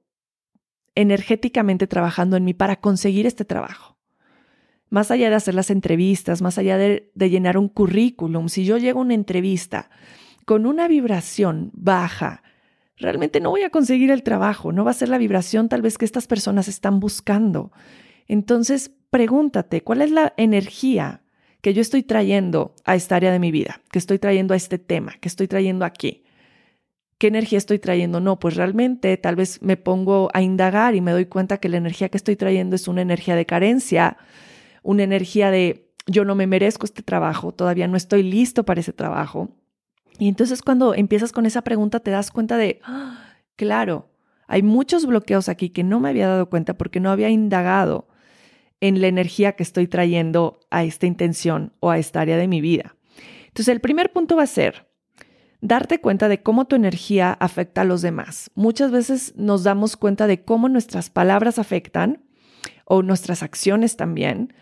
energéticamente 0.95 1.87
trabajando 1.87 2.37
en 2.37 2.45
mí 2.45 2.55
para 2.55 2.81
conseguir 2.81 3.27
este 3.27 3.45
trabajo? 3.45 3.99
Más 4.89 5.11
allá 5.11 5.31
de 5.31 5.37
hacer 5.37 5.55
las 5.55 5.71
entrevistas, 5.71 6.43
más 6.43 6.59
allá 6.59 6.77
de, 6.77 7.11
llenar 7.15 7.57
un 7.57 7.69
currículum, 7.69 8.49
si 8.49 8.65
yo 8.65 8.79
llego 8.79 9.01
a 9.01 9.03
una 9.03 9.15
entrevista 9.15 9.91
con 10.45 10.67
una 10.67 10.89
vibración 10.89 11.71
baja, 11.75 12.43
realmente 12.97 13.41
no 13.41 13.51
voy 13.51 13.63
a 13.63 13.71
conseguir 13.71 14.11
el 14.11 14.23
trabajo, 14.23 14.73
no 14.73 14.85
va 14.85 14.91
a 14.93 14.95
ser 14.95 15.09
la 15.09 15.19
vibración 15.19 15.69
tal 15.69 15.83
vez 15.83 15.99
que 15.99 16.05
estas 16.05 16.27
personas 16.27 16.69
están 16.69 17.01
buscando. 17.01 17.73
Entonces, 18.29 18.93
pregúntate, 19.13 19.83
¿cuál 19.83 20.01
es 20.01 20.11
la 20.11 20.33
energía 20.39 21.21
que 21.61 21.75
yo 21.75 21.83
estoy 21.83 22.03
trayendo 22.03 22.75
a 22.87 22.95
esta 22.95 23.15
área 23.15 23.31
de 23.31 23.39
mi 23.39 23.51
vida, 23.51 23.83
que 23.93 23.99
estoy 23.99 24.19
trayendo 24.19 24.55
a 24.55 24.57
este 24.57 24.79
tema, 24.79 25.13
que 25.21 25.29
estoy 25.29 25.49
trayendo 25.49 25.85
aquí? 25.85 26.25
¿Qué 27.19 27.27
energía 27.27 27.59
estoy 27.59 27.79
trayendo? 27.79 28.21
No, 28.21 28.39
pues 28.39 28.57
realmente 28.57 29.15
tal 29.19 29.37
vez 29.37 29.61
me 29.61 29.77
pongo 29.77 30.31
a 30.33 30.41
indagar 30.41 30.95
y 30.95 31.03
me 31.03 31.13
doy 31.13 31.27
cuenta 31.27 31.59
que 31.59 31.69
la 31.69 31.77
energía 31.77 32.09
que 32.09 32.17
estoy 32.17 32.37
trayendo 32.37 32.75
es 32.75 32.89
una 32.89 33.03
energía 33.03 33.37
de 33.37 33.45
carencia, 33.45 34.17
una 34.83 35.03
energía 35.03 35.51
de 35.51 35.93
yo 36.07 36.25
no 36.25 36.35
me 36.35 36.47
merezco 36.47 36.87
este 36.87 37.03
trabajo, 37.03 37.53
todavía 37.53 37.89
no 37.89 37.99
estoy 37.99 38.23
listo 38.23 38.65
para 38.65 38.81
ese 38.81 38.95
trabajo. 38.95 39.51
Y 40.19 40.27
entonces 40.27 40.63
cuando 40.63 40.95
empiezas 40.95 41.33
con 41.33 41.45
esa 41.45 41.61
pregunta 41.61 42.01
te 42.01 42.11
das 42.11 42.31
cuenta 42.31 42.57
de, 42.57 42.81
¡ah! 42.83 43.35
claro, 43.57 44.09
hay 44.47 44.63
muchos 44.63 45.05
bloqueos 45.05 45.51
aquí 45.51 45.69
que 45.69 45.85
no 45.85 46.01
me 46.01 46.09
había 46.09 46.29
dado 46.29 46.49
cuenta 46.49 46.79
porque 46.79 46.99
no 46.99 47.11
había 47.11 47.29
indagado 47.29 48.09
en 48.83 49.01
la 49.01 49.07
energía 49.07 49.53
que 49.53 49.63
estoy 49.63 49.87
trayendo 49.87 50.59
a 50.69 50.83
esta 50.83 51.07
intención 51.07 51.73
o 51.79 51.91
a 51.91 51.99
esta 51.99 52.21
área 52.21 52.37
de 52.37 52.49
mi 52.49 52.61
vida. 52.61 52.97
Entonces 53.47 53.69
el 53.69 53.81
primer 53.81 54.13
punto 54.13 54.35
va 54.35 54.43
a 54.43 54.49
ser, 54.49 54.91
darte 55.61 56.01
cuenta 56.01 56.29
de 56.29 56.43
cómo 56.43 56.67
tu 56.67 56.75
energía 56.75 57.33
afecta 57.33 57.83
a 57.83 57.85
los 57.85 58.03
demás. 58.03 58.51
Muchas 58.57 58.91
veces 58.91 59.35
nos 59.37 59.63
damos 59.63 59.97
cuenta 59.97 60.27
de 60.27 60.45
cómo 60.45 60.69
nuestras 60.69 61.11
palabras 61.11 61.61
afectan 61.61 62.25
o 62.85 63.05
nuestras 63.05 63.45
acciones 63.45 63.97
también, 63.97 64.53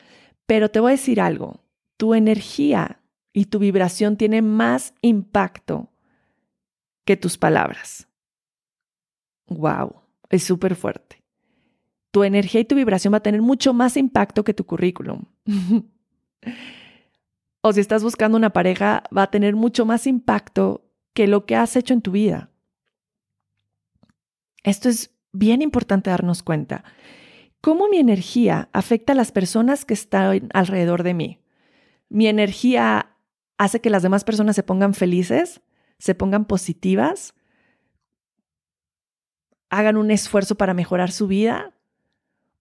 pero 0.44 0.70
te 0.70 0.80
voy 0.80 0.90
a 0.90 0.96
decir 0.96 1.18
algo, 1.18 1.64
tu 1.96 2.12
energía 2.12 3.00
y 3.32 3.46
tu 3.46 3.58
vibración 3.58 4.18
tiene 4.18 4.42
más 4.42 4.92
impacto 5.00 5.94
que 7.06 7.16
tus 7.16 7.38
palabras. 7.38 8.06
Wow, 9.46 10.02
es 10.28 10.44
súper 10.44 10.76
fuerte. 10.76 11.19
Tu 12.10 12.24
energía 12.24 12.60
y 12.60 12.64
tu 12.64 12.74
vibración 12.74 13.12
va 13.12 13.18
a 13.18 13.22
tener 13.22 13.42
mucho 13.42 13.72
más 13.72 13.96
impacto 13.96 14.44
que 14.44 14.54
tu 14.54 14.64
currículum. 14.64 15.24
o 17.62 17.72
si 17.72 17.80
estás 17.80 18.02
buscando 18.02 18.36
una 18.36 18.50
pareja, 18.50 19.04
va 19.16 19.24
a 19.24 19.30
tener 19.30 19.54
mucho 19.54 19.86
más 19.86 20.06
impacto 20.06 20.84
que 21.12 21.26
lo 21.26 21.46
que 21.46 21.56
has 21.56 21.76
hecho 21.76 21.94
en 21.94 22.02
tu 22.02 22.12
vida. 22.12 22.50
Esto 24.62 24.88
es 24.88 25.14
bien 25.32 25.62
importante 25.62 26.10
darnos 26.10 26.42
cuenta. 26.42 26.84
¿Cómo 27.60 27.88
mi 27.88 27.98
energía 27.98 28.68
afecta 28.72 29.12
a 29.12 29.16
las 29.16 29.32
personas 29.32 29.84
que 29.84 29.94
están 29.94 30.48
alrededor 30.54 31.02
de 31.02 31.14
mí? 31.14 31.40
¿Mi 32.08 32.26
energía 32.26 33.16
hace 33.58 33.80
que 33.80 33.90
las 33.90 34.02
demás 34.02 34.24
personas 34.24 34.56
se 34.56 34.62
pongan 34.62 34.94
felices, 34.94 35.60
se 35.98 36.14
pongan 36.14 36.46
positivas, 36.46 37.34
hagan 39.68 39.96
un 39.98 40.10
esfuerzo 40.10 40.54
para 40.54 40.74
mejorar 40.74 41.10
su 41.10 41.26
vida? 41.26 41.74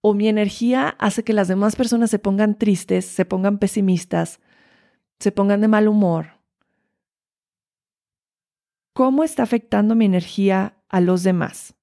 ¿O 0.00 0.14
mi 0.14 0.28
energía 0.28 0.96
hace 0.98 1.24
que 1.24 1.32
las 1.32 1.48
demás 1.48 1.76
personas 1.76 2.10
se 2.10 2.18
pongan 2.18 2.56
tristes, 2.56 3.04
se 3.04 3.24
pongan 3.24 3.58
pesimistas, 3.58 4.40
se 5.18 5.32
pongan 5.32 5.60
de 5.60 5.68
mal 5.68 5.88
humor, 5.88 6.40
¿Cómo 8.92 9.24
está 9.24 9.44
afectando 9.44 9.94
mi 9.94 10.04
energía 10.04 10.74
a 10.88 11.00
los 11.00 11.22
demás? 11.22 11.74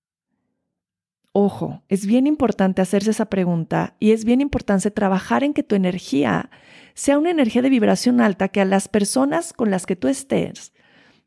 Ojo, 1.32 1.82
es 1.88 2.06
bien 2.06 2.28
importante 2.28 2.82
hacerse 2.82 3.12
esa 3.12 3.26
pregunta 3.26 3.96
y 4.00 4.12
es 4.12 4.26
bien 4.26 4.42
importante 4.42 4.92
trabajar 4.92 5.44
en 5.44 5.54
que 5.54 5.64
tu 5.64 5.76
energía 5.76 6.52
sea 6.96 7.18
una 7.18 7.32
energía 7.32 7.62
de 7.62 7.70
vibración 7.70 8.22
alta 8.22 8.50
que 8.50 8.62
a 8.62 8.66
las 8.66 8.88
personas 8.88 9.54
con 9.54 9.72
las 9.72 9.86
que 9.86 9.96
tú 9.96 10.08
estés 10.10 10.74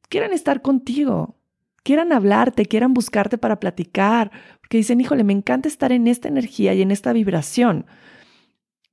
quieran 0.09 0.33
estar 0.33 0.63
contigo, 0.63 1.35
quieran 1.83 2.13
hablarte, 2.13 2.67
quieran 2.67 2.93
buscarte 2.93 3.39
para 3.39 3.59
platicar, 3.59 4.31
porque 4.71 4.79
dicen, 4.79 5.01
híjole, 5.01 5.25
me 5.25 5.33
encanta 5.33 5.67
estar 5.67 5.91
en 5.91 6.07
esta 6.07 6.29
energía 6.29 6.75
y 6.75 6.83
en 6.83 6.93
esta 6.93 7.13
vibración. 7.13 7.87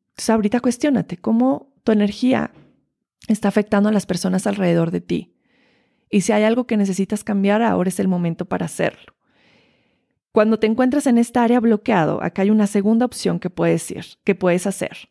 Entonces 0.10 0.29
ahorita 0.31 0.60
cuestionate 0.60 1.17
cómo 1.17 1.72
tu 1.84 1.91
energía 1.91 2.50
está 3.27 3.50
afectando 3.50 3.88
a 3.88 3.91
las 3.91 4.07
personas 4.07 4.48
alrededor 4.48 4.89
de 4.89 5.01
ti. 5.01 5.36
Y 6.10 6.22
si 6.22 6.31
hay 6.31 6.46
algo 6.46 6.65
que 6.65 6.77
necesitas 6.77 7.24
cambiar, 7.24 7.62
ahora 7.62 7.89
es 7.89 8.00
el 8.00 8.07
momento 8.07 8.46
para 8.46 8.65
hacerlo. 8.65 9.13
Cuando 10.31 10.57
te 10.57 10.65
encuentras 10.65 11.05
en 11.05 11.19
esta 11.19 11.43
área 11.43 11.60
bloqueado, 11.60 12.24
acá 12.24 12.41
hay 12.41 12.50
una 12.50 12.65
segunda 12.65 13.05
opción 13.05 13.39
que 13.39 13.51
puedes 13.51 13.91
ir, 13.91 14.03
que 14.24 14.34
puedes 14.34 14.65
hacer, 14.65 15.10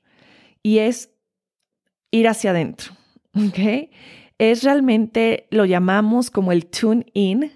y 0.64 0.78
es 0.78 1.12
ir 2.11 2.26
hacia 2.26 2.50
adentro. 2.50 2.92
Es 4.38 4.64
realmente, 4.64 5.46
lo 5.50 5.64
llamamos 5.64 6.28
como 6.32 6.50
el 6.50 6.66
tune 6.66 7.06
in, 7.14 7.52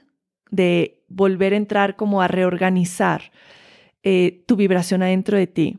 de 0.53 1.00
volver 1.11 1.53
a 1.53 1.57
entrar 1.57 1.97
como 1.97 2.23
a 2.23 2.29
reorganizar 2.29 3.33
eh, 4.03 4.45
tu 4.47 4.57
vibración 4.57 5.03
adentro 5.03 5.37
de 5.37 5.47
ti. 5.47 5.79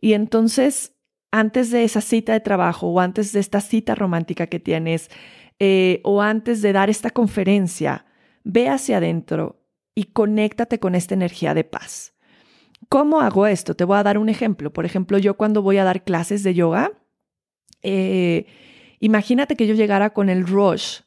Y 0.00 0.14
entonces, 0.14 0.94
antes 1.30 1.70
de 1.70 1.84
esa 1.84 2.00
cita 2.00 2.32
de 2.32 2.40
trabajo 2.40 2.86
o 2.86 3.00
antes 3.00 3.32
de 3.32 3.40
esta 3.40 3.60
cita 3.60 3.94
romántica 3.94 4.46
que 4.46 4.60
tienes, 4.60 5.10
eh, 5.58 6.00
o 6.04 6.22
antes 6.22 6.62
de 6.62 6.72
dar 6.72 6.88
esta 6.88 7.10
conferencia, 7.10 8.06
ve 8.44 8.70
hacia 8.70 8.96
adentro 8.96 9.60
y 9.94 10.04
conéctate 10.04 10.78
con 10.78 10.94
esta 10.94 11.12
energía 11.14 11.52
de 11.52 11.64
paz. 11.64 12.14
¿Cómo 12.88 13.20
hago 13.20 13.46
esto? 13.46 13.74
Te 13.74 13.84
voy 13.84 13.98
a 13.98 14.02
dar 14.02 14.16
un 14.16 14.30
ejemplo. 14.30 14.72
Por 14.72 14.86
ejemplo, 14.86 15.18
yo 15.18 15.36
cuando 15.36 15.60
voy 15.60 15.76
a 15.76 15.84
dar 15.84 16.02
clases 16.02 16.42
de 16.42 16.54
yoga, 16.54 16.92
eh, 17.82 18.46
imagínate 19.00 19.56
que 19.56 19.66
yo 19.66 19.74
llegara 19.74 20.10
con 20.10 20.30
el 20.30 20.46
rush 20.46 21.00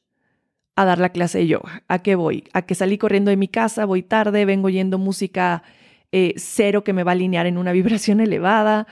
a 0.75 0.85
dar 0.85 0.99
la 0.99 1.09
clase 1.09 1.39
de 1.39 1.47
yoga. 1.47 1.83
¿A 1.87 1.99
qué 1.99 2.15
voy? 2.15 2.45
A 2.53 2.63
que 2.63 2.75
salí 2.75 2.97
corriendo 2.97 3.29
de 3.29 3.37
mi 3.37 3.47
casa, 3.47 3.85
voy 3.85 4.03
tarde, 4.03 4.45
vengo 4.45 4.67
oyendo 4.67 4.97
música 4.97 5.63
eh, 6.11 6.33
cero 6.37 6.83
que 6.83 6.93
me 6.93 7.03
va 7.03 7.11
a 7.11 7.13
alinear 7.13 7.45
en 7.45 7.57
una 7.57 7.71
vibración 7.73 8.19
elevada, 8.19 8.87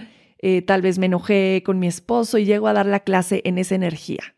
tal 0.65 0.81
vez 0.81 0.97
me 0.97 1.05
enojé 1.05 1.61
con 1.63 1.77
mi 1.77 1.85
esposo 1.85 2.39
y 2.39 2.45
llego 2.45 2.67
a 2.67 2.73
dar 2.73 2.87
la 2.87 3.01
clase 3.01 3.41
en 3.45 3.59
esa 3.59 3.75
energía. 3.75 4.33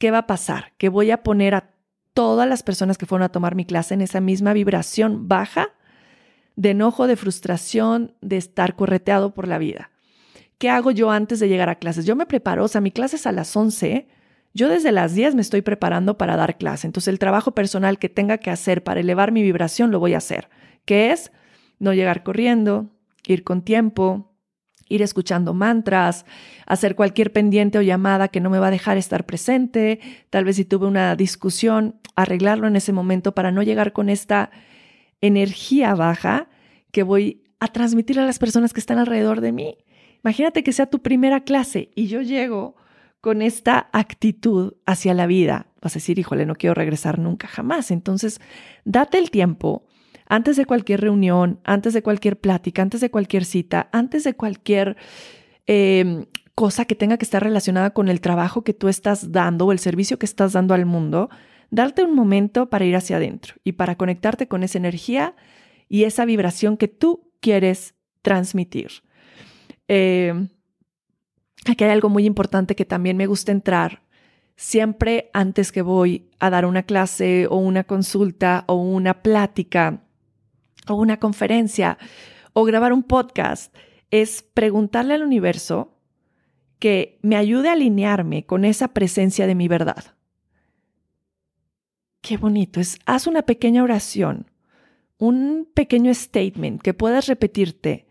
¿qué 0.00 0.10
va 0.10 0.18
a 0.18 0.26
pasar? 0.26 0.72
Que 0.78 0.88
voy 0.88 1.12
a 1.12 1.22
poner 1.22 1.54
a 1.54 1.70
todas 2.14 2.48
las 2.48 2.64
personas 2.64 2.98
que 2.98 3.06
fueron 3.06 3.24
a 3.24 3.28
tomar 3.28 3.54
mi 3.54 3.64
clase 3.64 3.94
en 3.94 4.00
esa 4.00 4.20
misma 4.20 4.52
vibración 4.52 5.28
baja 5.28 5.68
de 6.56 6.70
enojo, 6.70 7.06
de 7.06 7.16
frustración, 7.16 8.16
de 8.20 8.38
estar 8.38 8.74
correteado 8.74 9.32
por 9.34 9.46
la 9.46 9.58
vida. 9.58 9.90
¿Qué 10.58 10.68
hago 10.68 10.90
yo 10.90 11.10
antes 11.10 11.38
de 11.38 11.48
llegar 11.48 11.68
a 11.68 11.76
clases? 11.76 12.06
Yo 12.06 12.16
me 12.16 12.26
preparo, 12.26 12.64
o 12.64 12.68
sea, 12.68 12.80
mi 12.80 12.90
clase 12.90 13.16
es 13.16 13.26
a 13.26 13.32
las 13.32 13.54
11, 13.54 14.08
yo 14.52 14.68
desde 14.68 14.92
las 14.92 15.14
10 15.14 15.34
me 15.34 15.42
estoy 15.42 15.62
preparando 15.62 16.18
para 16.18 16.36
dar 16.36 16.58
clase. 16.58 16.86
Entonces, 16.86 17.08
el 17.08 17.18
trabajo 17.18 17.52
personal 17.52 17.98
que 17.98 18.08
tenga 18.08 18.38
que 18.38 18.50
hacer 18.50 18.82
para 18.82 19.00
elevar 19.00 19.32
mi 19.32 19.42
vibración 19.42 19.90
lo 19.90 20.00
voy 20.00 20.14
a 20.14 20.18
hacer, 20.18 20.48
que 20.84 21.12
es 21.12 21.32
no 21.78 21.92
llegar 21.94 22.22
corriendo, 22.22 22.90
ir 23.26 23.44
con 23.44 23.62
tiempo, 23.62 24.30
ir 24.88 25.02
escuchando 25.02 25.54
mantras, 25.54 26.26
hacer 26.66 26.96
cualquier 26.96 27.32
pendiente 27.32 27.78
o 27.78 27.82
llamada 27.82 28.28
que 28.28 28.40
no 28.40 28.50
me 28.50 28.58
va 28.58 28.66
a 28.66 28.72
dejar 28.72 28.98
estar 28.98 29.24
presente, 29.24 30.00
tal 30.30 30.44
vez 30.44 30.56
si 30.56 30.64
tuve 30.64 30.86
una 30.86 31.14
discusión, 31.14 32.00
arreglarlo 32.16 32.66
en 32.66 32.76
ese 32.76 32.92
momento 32.92 33.32
para 33.32 33.52
no 33.52 33.62
llegar 33.62 33.92
con 33.92 34.10
esta 34.10 34.50
energía 35.20 35.94
baja 35.94 36.48
que 36.90 37.04
voy 37.04 37.44
a 37.60 37.68
transmitir 37.68 38.18
a 38.18 38.26
las 38.26 38.38
personas 38.38 38.72
que 38.72 38.80
están 38.80 38.98
alrededor 38.98 39.40
de 39.40 39.52
mí. 39.52 39.78
Imagínate 40.24 40.64
que 40.64 40.72
sea 40.72 40.86
tu 40.86 41.00
primera 41.00 41.44
clase 41.44 41.90
y 41.94 42.08
yo 42.08 42.20
llego 42.20 42.74
con 43.20 43.42
esta 43.42 43.90
actitud 43.92 44.74
hacia 44.86 45.14
la 45.14 45.26
vida. 45.26 45.66
Vas 45.80 45.94
a 45.94 45.98
decir, 45.98 46.18
híjole, 46.18 46.46
no 46.46 46.54
quiero 46.54 46.74
regresar 46.74 47.18
nunca, 47.18 47.48
jamás. 47.48 47.90
Entonces, 47.90 48.40
date 48.84 49.18
el 49.18 49.30
tiempo 49.30 49.86
antes 50.26 50.56
de 50.56 50.64
cualquier 50.64 51.00
reunión, 51.00 51.60
antes 51.64 51.92
de 51.92 52.02
cualquier 52.02 52.38
plática, 52.38 52.82
antes 52.82 53.00
de 53.00 53.10
cualquier 53.10 53.44
cita, 53.44 53.88
antes 53.92 54.24
de 54.24 54.34
cualquier 54.34 54.96
em, 55.66 56.26
cosa 56.54 56.84
que 56.84 56.94
tenga 56.94 57.18
que 57.18 57.24
estar 57.24 57.42
relacionada 57.42 57.90
con 57.90 58.08
el 58.08 58.20
trabajo 58.20 58.62
que 58.62 58.72
tú 58.72 58.88
estás 58.88 59.32
dando 59.32 59.66
o 59.66 59.72
el 59.72 59.80
servicio 59.80 60.18
que 60.18 60.26
estás 60.26 60.52
dando 60.52 60.72
al 60.72 60.86
mundo, 60.86 61.30
darte 61.70 62.04
un 62.04 62.14
momento 62.14 62.70
para 62.70 62.84
ir 62.84 62.96
hacia 62.96 63.16
adentro 63.16 63.56
y 63.64 63.72
para 63.72 63.96
conectarte 63.96 64.46
con 64.46 64.62
esa 64.62 64.78
energía 64.78 65.34
y 65.88 66.04
esa 66.04 66.24
vibración 66.24 66.76
que 66.76 66.88
tú 66.88 67.32
quieres 67.40 67.94
transmitir. 68.22 68.90
Em, 69.88 70.48
aquí 71.68 71.84
hay 71.84 71.90
algo 71.90 72.08
muy 72.08 72.26
importante 72.26 72.74
que 72.74 72.84
también 72.84 73.16
me 73.16 73.26
gusta 73.26 73.52
entrar. 73.52 74.02
Siempre 74.56 75.30
antes 75.32 75.72
que 75.72 75.82
voy 75.82 76.30
a 76.38 76.50
dar 76.50 76.66
una 76.66 76.82
clase 76.82 77.46
o 77.48 77.56
una 77.56 77.84
consulta 77.84 78.64
o 78.66 78.74
una 78.74 79.22
plática, 79.22 80.02
o 80.88 80.94
una 80.94 81.18
conferencia 81.18 81.98
o 82.52 82.64
grabar 82.64 82.92
un 82.92 83.02
podcast 83.02 83.74
es 84.10 84.42
preguntarle 84.42 85.14
al 85.14 85.22
universo 85.22 85.96
que 86.78 87.18
me 87.22 87.36
ayude 87.36 87.68
a 87.68 87.72
alinearme 87.72 88.44
con 88.44 88.64
esa 88.64 88.88
presencia 88.88 89.46
de 89.46 89.54
mi 89.54 89.68
verdad. 89.68 90.16
Qué 92.22 92.36
bonito 92.36 92.80
es. 92.80 92.98
Haz 93.06 93.26
una 93.26 93.42
pequeña 93.42 93.82
oración, 93.82 94.50
un 95.18 95.68
pequeño 95.72 96.12
statement 96.12 96.82
que 96.82 96.94
puedas 96.94 97.26
repetirte 97.26 98.06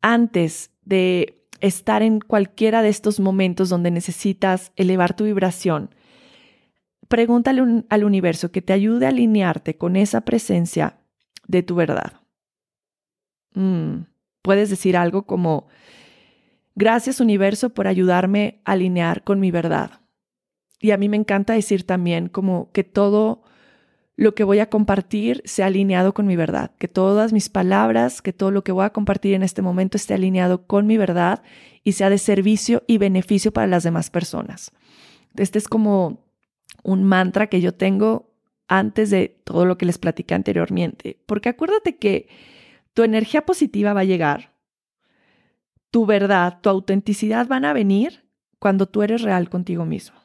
antes 0.00 0.70
de 0.84 1.39
estar 1.60 2.02
en 2.02 2.20
cualquiera 2.20 2.82
de 2.82 2.88
estos 2.88 3.20
momentos 3.20 3.68
donde 3.68 3.90
necesitas 3.90 4.72
elevar 4.76 5.14
tu 5.14 5.24
vibración 5.24 5.90
pregúntale 7.10 7.84
al 7.88 8.04
universo 8.04 8.52
que 8.52 8.62
te 8.62 8.72
ayude 8.72 9.04
a 9.04 9.08
alinearte 9.08 9.76
con 9.76 9.96
esa 9.96 10.20
presencia 10.20 11.00
de 11.48 11.64
tu 11.64 11.74
verdad. 11.74 12.20
Mm, 13.52 14.04
puedes 14.42 14.70
decir 14.70 14.96
algo 14.96 15.26
como, 15.26 15.66
gracias 16.76 17.18
universo 17.18 17.70
por 17.70 17.88
ayudarme 17.88 18.60
a 18.64 18.72
alinear 18.72 19.24
con 19.24 19.40
mi 19.40 19.50
verdad. 19.50 20.02
Y 20.78 20.92
a 20.92 20.96
mí 20.96 21.08
me 21.08 21.16
encanta 21.16 21.52
decir 21.54 21.84
también 21.84 22.28
como 22.28 22.70
que 22.70 22.84
todo 22.84 23.42
lo 24.20 24.34
que 24.34 24.44
voy 24.44 24.58
a 24.58 24.68
compartir 24.68 25.40
sea 25.46 25.64
alineado 25.64 26.12
con 26.12 26.26
mi 26.26 26.36
verdad, 26.36 26.72
que 26.76 26.88
todas 26.88 27.32
mis 27.32 27.48
palabras, 27.48 28.20
que 28.20 28.34
todo 28.34 28.50
lo 28.50 28.62
que 28.62 28.70
voy 28.70 28.84
a 28.84 28.92
compartir 28.92 29.32
en 29.32 29.42
este 29.42 29.62
momento 29.62 29.96
esté 29.96 30.12
alineado 30.12 30.66
con 30.66 30.86
mi 30.86 30.98
verdad 30.98 31.42
y 31.84 31.92
sea 31.92 32.10
de 32.10 32.18
servicio 32.18 32.82
y 32.86 32.98
beneficio 32.98 33.50
para 33.50 33.66
las 33.66 33.82
demás 33.82 34.10
personas. 34.10 34.72
Este 35.36 35.58
es 35.58 35.68
como 35.68 36.26
un 36.82 37.02
mantra 37.02 37.46
que 37.46 37.62
yo 37.62 37.72
tengo 37.72 38.34
antes 38.68 39.08
de 39.08 39.40
todo 39.42 39.64
lo 39.64 39.78
que 39.78 39.86
les 39.86 39.96
platicé 39.96 40.34
anteriormente, 40.34 41.18
porque 41.24 41.48
acuérdate 41.48 41.96
que 41.96 42.28
tu 42.92 43.04
energía 43.04 43.46
positiva 43.46 43.94
va 43.94 44.00
a 44.00 44.04
llegar, 44.04 44.52
tu 45.90 46.04
verdad, 46.04 46.58
tu 46.60 46.68
autenticidad 46.68 47.48
van 47.48 47.64
a 47.64 47.72
venir 47.72 48.28
cuando 48.58 48.86
tú 48.86 49.02
eres 49.02 49.22
real 49.22 49.48
contigo 49.48 49.86
mismo. 49.86 50.19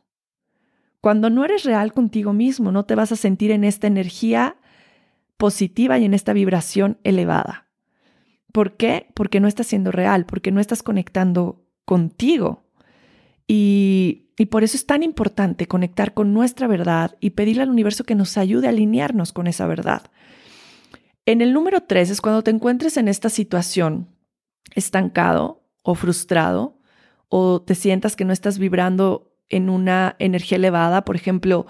Cuando 1.05 1.29
no 1.29 1.45
eres 1.45 1.65
real 1.65 1.93
contigo 1.93 2.33
mismo, 2.33 2.71
no 2.71 2.85
te 2.85 2.95
vas 2.95 3.11
a 3.11 3.15
sentir 3.15 3.51
en 3.51 3.63
esta 3.63 3.85
energía 3.85 4.55
positiva 5.37 5.99
y 5.99 6.05
en 6.05 6.15
esta 6.15 6.33
vibración 6.33 6.97
elevada. 7.03 7.67
¿Por 8.51 8.75
qué? 8.75 9.11
Porque 9.13 9.39
no 9.39 9.47
estás 9.47 9.67
siendo 9.67 9.91
real, 9.91 10.25
porque 10.25 10.49
no 10.49 10.59
estás 10.59 10.81
conectando 10.81 11.63
contigo. 11.85 12.65
Y, 13.47 14.31
y, 14.35 14.47
por 14.47 14.63
eso 14.63 14.77
es 14.77 14.87
tan 14.87 15.03
importante 15.03 15.67
conectar 15.67 16.15
con 16.15 16.33
nuestra 16.33 16.65
verdad 16.65 17.15
y 17.19 17.29
pedirle 17.29 17.61
al 17.61 17.69
universo 17.69 18.03
que 18.03 18.15
nos 18.15 18.35
ayude 18.35 18.65
a 18.65 18.71
alinearnos 18.71 19.31
con 19.31 19.45
esa 19.45 19.67
verdad. 19.67 20.09
En 21.27 21.43
el 21.43 21.53
número 21.53 21.81
tres 21.81 22.09
es 22.09 22.19
cuando 22.19 22.41
te 22.41 22.49
encuentres 22.49 22.97
en 22.97 23.09
esta 23.09 23.29
situación 23.29 24.07
estancado 24.73 25.61
o 25.83 25.93
frustrado 25.93 26.79
o 27.29 27.61
te 27.61 27.75
sientas 27.75 28.15
que 28.15 28.25
no 28.25 28.33
estás 28.33 28.57
vibrando 28.57 29.34
en 29.49 29.69
una 29.69 30.15
energía 30.19 30.57
elevada. 30.57 31.05
Por 31.05 31.15
ejemplo, 31.15 31.65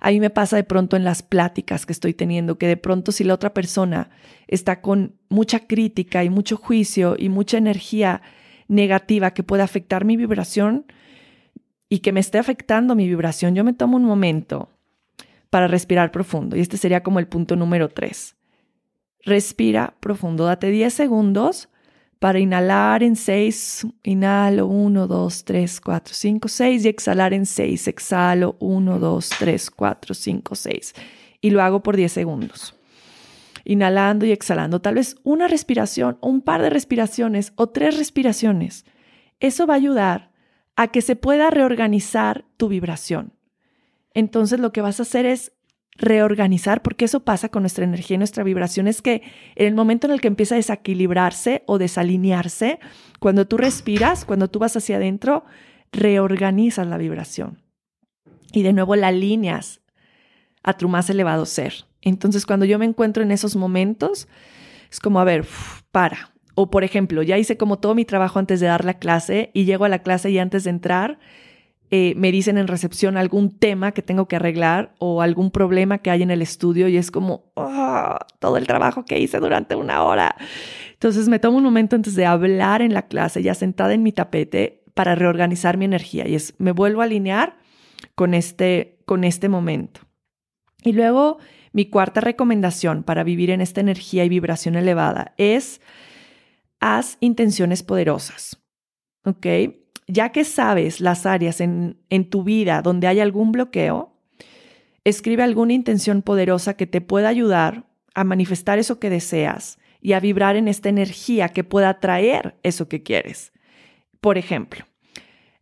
a 0.00 0.10
mí 0.10 0.20
me 0.20 0.30
pasa 0.30 0.56
de 0.56 0.64
pronto 0.64 0.96
en 0.96 1.04
las 1.04 1.22
pláticas 1.22 1.86
que 1.86 1.92
estoy 1.92 2.14
teniendo, 2.14 2.58
que 2.58 2.66
de 2.66 2.76
pronto 2.76 3.12
si 3.12 3.24
la 3.24 3.34
otra 3.34 3.52
persona 3.54 4.10
está 4.48 4.80
con 4.80 5.16
mucha 5.28 5.66
crítica 5.66 6.24
y 6.24 6.30
mucho 6.30 6.56
juicio 6.56 7.16
y 7.18 7.28
mucha 7.28 7.58
energía 7.58 8.22
negativa 8.68 9.32
que 9.32 9.42
puede 9.42 9.62
afectar 9.62 10.04
mi 10.04 10.16
vibración 10.16 10.86
y 11.88 11.98
que 11.98 12.12
me 12.12 12.20
esté 12.20 12.38
afectando 12.38 12.94
mi 12.94 13.08
vibración, 13.08 13.54
yo 13.54 13.64
me 13.64 13.72
tomo 13.72 13.96
un 13.96 14.04
momento 14.04 14.70
para 15.50 15.66
respirar 15.66 16.12
profundo. 16.12 16.56
Y 16.56 16.60
este 16.60 16.76
sería 16.76 17.02
como 17.02 17.18
el 17.18 17.26
punto 17.26 17.56
número 17.56 17.88
tres. 17.88 18.36
Respira 19.22 19.94
profundo, 20.00 20.44
date 20.44 20.70
10 20.70 20.94
segundos 20.94 21.68
para 22.20 22.38
inhalar 22.38 23.02
en 23.02 23.16
6, 23.16 23.86
inhalo 24.02 24.66
1, 24.66 25.06
2, 25.06 25.44
3, 25.44 25.80
4, 25.80 26.14
5, 26.14 26.48
6 26.48 26.84
y 26.84 26.88
exhalar 26.88 27.32
en 27.32 27.46
6, 27.46 27.88
exhalo 27.88 28.56
1, 28.60 28.98
2, 28.98 29.28
3, 29.38 29.70
4, 29.70 30.14
5, 30.14 30.54
6. 30.54 30.94
Y 31.40 31.50
lo 31.50 31.62
hago 31.62 31.82
por 31.82 31.96
10 31.96 32.12
segundos. 32.12 32.76
Inhalando 33.64 34.26
y 34.26 34.32
exhalando, 34.32 34.82
tal 34.82 34.96
vez 34.96 35.16
una 35.22 35.48
respiración 35.48 36.18
un 36.20 36.42
par 36.42 36.60
de 36.60 36.68
respiraciones 36.68 37.54
o 37.56 37.68
tres 37.68 37.96
respiraciones. 37.96 38.84
Eso 39.40 39.66
va 39.66 39.74
a 39.74 39.78
ayudar 39.78 40.30
a 40.76 40.88
que 40.88 41.00
se 41.00 41.16
pueda 41.16 41.48
reorganizar 41.48 42.44
tu 42.58 42.68
vibración. 42.68 43.32
Entonces 44.12 44.60
lo 44.60 44.72
que 44.72 44.82
vas 44.82 45.00
a 45.00 45.04
hacer 45.04 45.24
es 45.24 45.52
reorganizar, 45.96 46.82
porque 46.82 47.04
eso 47.04 47.20
pasa 47.20 47.50
con 47.50 47.62
nuestra 47.62 47.84
energía 47.84 48.14
y 48.14 48.18
nuestra 48.18 48.42
vibración, 48.44 48.88
es 48.88 49.02
que 49.02 49.22
en 49.54 49.66
el 49.66 49.74
momento 49.74 50.06
en 50.06 50.12
el 50.12 50.20
que 50.20 50.28
empieza 50.28 50.54
a 50.54 50.56
desequilibrarse 50.56 51.62
o 51.66 51.78
desalinearse, 51.78 52.78
cuando 53.18 53.46
tú 53.46 53.58
respiras, 53.58 54.24
cuando 54.24 54.48
tú 54.48 54.58
vas 54.58 54.76
hacia 54.76 54.96
adentro, 54.96 55.44
reorganizas 55.92 56.86
la 56.86 56.96
vibración. 56.96 57.62
Y 58.52 58.62
de 58.62 58.72
nuevo 58.72 58.96
la 58.96 59.08
alineas 59.08 59.80
a 60.62 60.74
tu 60.74 60.88
más 60.88 61.08
elevado 61.10 61.46
ser. 61.46 61.84
Entonces, 62.02 62.46
cuando 62.46 62.64
yo 62.64 62.78
me 62.78 62.86
encuentro 62.86 63.22
en 63.22 63.30
esos 63.30 63.56
momentos, 63.56 64.28
es 64.90 65.00
como, 65.00 65.20
a 65.20 65.24
ver, 65.24 65.46
para. 65.92 66.30
O 66.54 66.70
por 66.70 66.84
ejemplo, 66.84 67.22
ya 67.22 67.38
hice 67.38 67.56
como 67.56 67.78
todo 67.78 67.94
mi 67.94 68.04
trabajo 68.04 68.38
antes 68.38 68.60
de 68.60 68.66
dar 68.66 68.84
la 68.84 68.94
clase 68.94 69.50
y 69.54 69.64
llego 69.64 69.84
a 69.84 69.88
la 69.88 70.00
clase 70.00 70.30
y 70.30 70.38
antes 70.38 70.64
de 70.64 70.70
entrar, 70.70 71.18
eh, 71.92 72.14
me 72.16 72.30
dicen 72.30 72.56
en 72.56 72.68
recepción 72.68 73.16
algún 73.16 73.50
tema 73.50 73.92
que 73.92 74.02
tengo 74.02 74.28
que 74.28 74.36
arreglar 74.36 74.94
o 74.98 75.22
algún 75.22 75.50
problema 75.50 75.98
que 75.98 76.10
hay 76.10 76.22
en 76.22 76.30
el 76.30 76.40
estudio 76.40 76.86
y 76.86 76.96
es 76.96 77.10
como 77.10 77.50
oh, 77.54 78.16
todo 78.38 78.56
el 78.56 78.66
trabajo 78.66 79.04
que 79.04 79.18
hice 79.18 79.40
durante 79.40 79.74
una 79.74 80.04
hora. 80.04 80.36
Entonces 80.92 81.28
me 81.28 81.40
tomo 81.40 81.58
un 81.58 81.64
momento 81.64 81.96
antes 81.96 82.14
de 82.14 82.26
hablar 82.26 82.80
en 82.80 82.94
la 82.94 83.08
clase, 83.08 83.42
ya 83.42 83.54
sentada 83.54 83.92
en 83.92 84.04
mi 84.04 84.12
tapete, 84.12 84.84
para 84.94 85.14
reorganizar 85.14 85.76
mi 85.78 85.84
energía 85.84 86.28
y 86.28 86.34
es 86.34 86.54
me 86.58 86.72
vuelvo 86.72 87.00
a 87.00 87.04
alinear 87.04 87.56
con 88.14 88.34
este, 88.34 88.98
con 89.04 89.24
este 89.24 89.48
momento. 89.48 90.02
Y 90.82 90.92
luego 90.92 91.38
mi 91.72 91.86
cuarta 91.86 92.20
recomendación 92.20 93.02
para 93.02 93.24
vivir 93.24 93.50
en 93.50 93.60
esta 93.60 93.80
energía 93.80 94.24
y 94.24 94.28
vibración 94.28 94.76
elevada 94.76 95.34
es 95.38 95.80
haz 96.80 97.16
intenciones 97.20 97.82
poderosas. 97.82 98.62
¿Ok? 99.24 99.46
Ya 100.12 100.30
que 100.30 100.44
sabes 100.44 101.00
las 101.00 101.26
áreas 101.26 101.60
en, 101.60 101.96
tu 102.30 102.44
vida 102.44 102.82
donde 102.82 103.06
hay 103.06 103.20
algún 103.20 103.52
bloqueo, 103.52 104.12
escribe 105.04 105.42
alguna 105.42 105.72
intención 105.72 106.22
poderosa 106.22 106.74
que 106.74 106.86
te 106.86 107.00
pueda 107.00 107.28
ayudar 107.28 107.84
a 108.14 108.24
manifestar 108.24 108.78
eso 108.78 108.98
que 108.98 109.10
deseas 109.10 109.78
y 110.00 110.12
a 110.12 110.20
vibrar 110.20 110.56
en 110.56 110.68
esta 110.68 110.88
energía 110.88 111.50
que 111.50 111.64
pueda 111.64 112.00
traer 112.00 112.56
eso 112.62 112.88
que 112.88 113.02
quieres. 113.02 113.52
Por 114.20 114.38
ejemplo, 114.38 114.84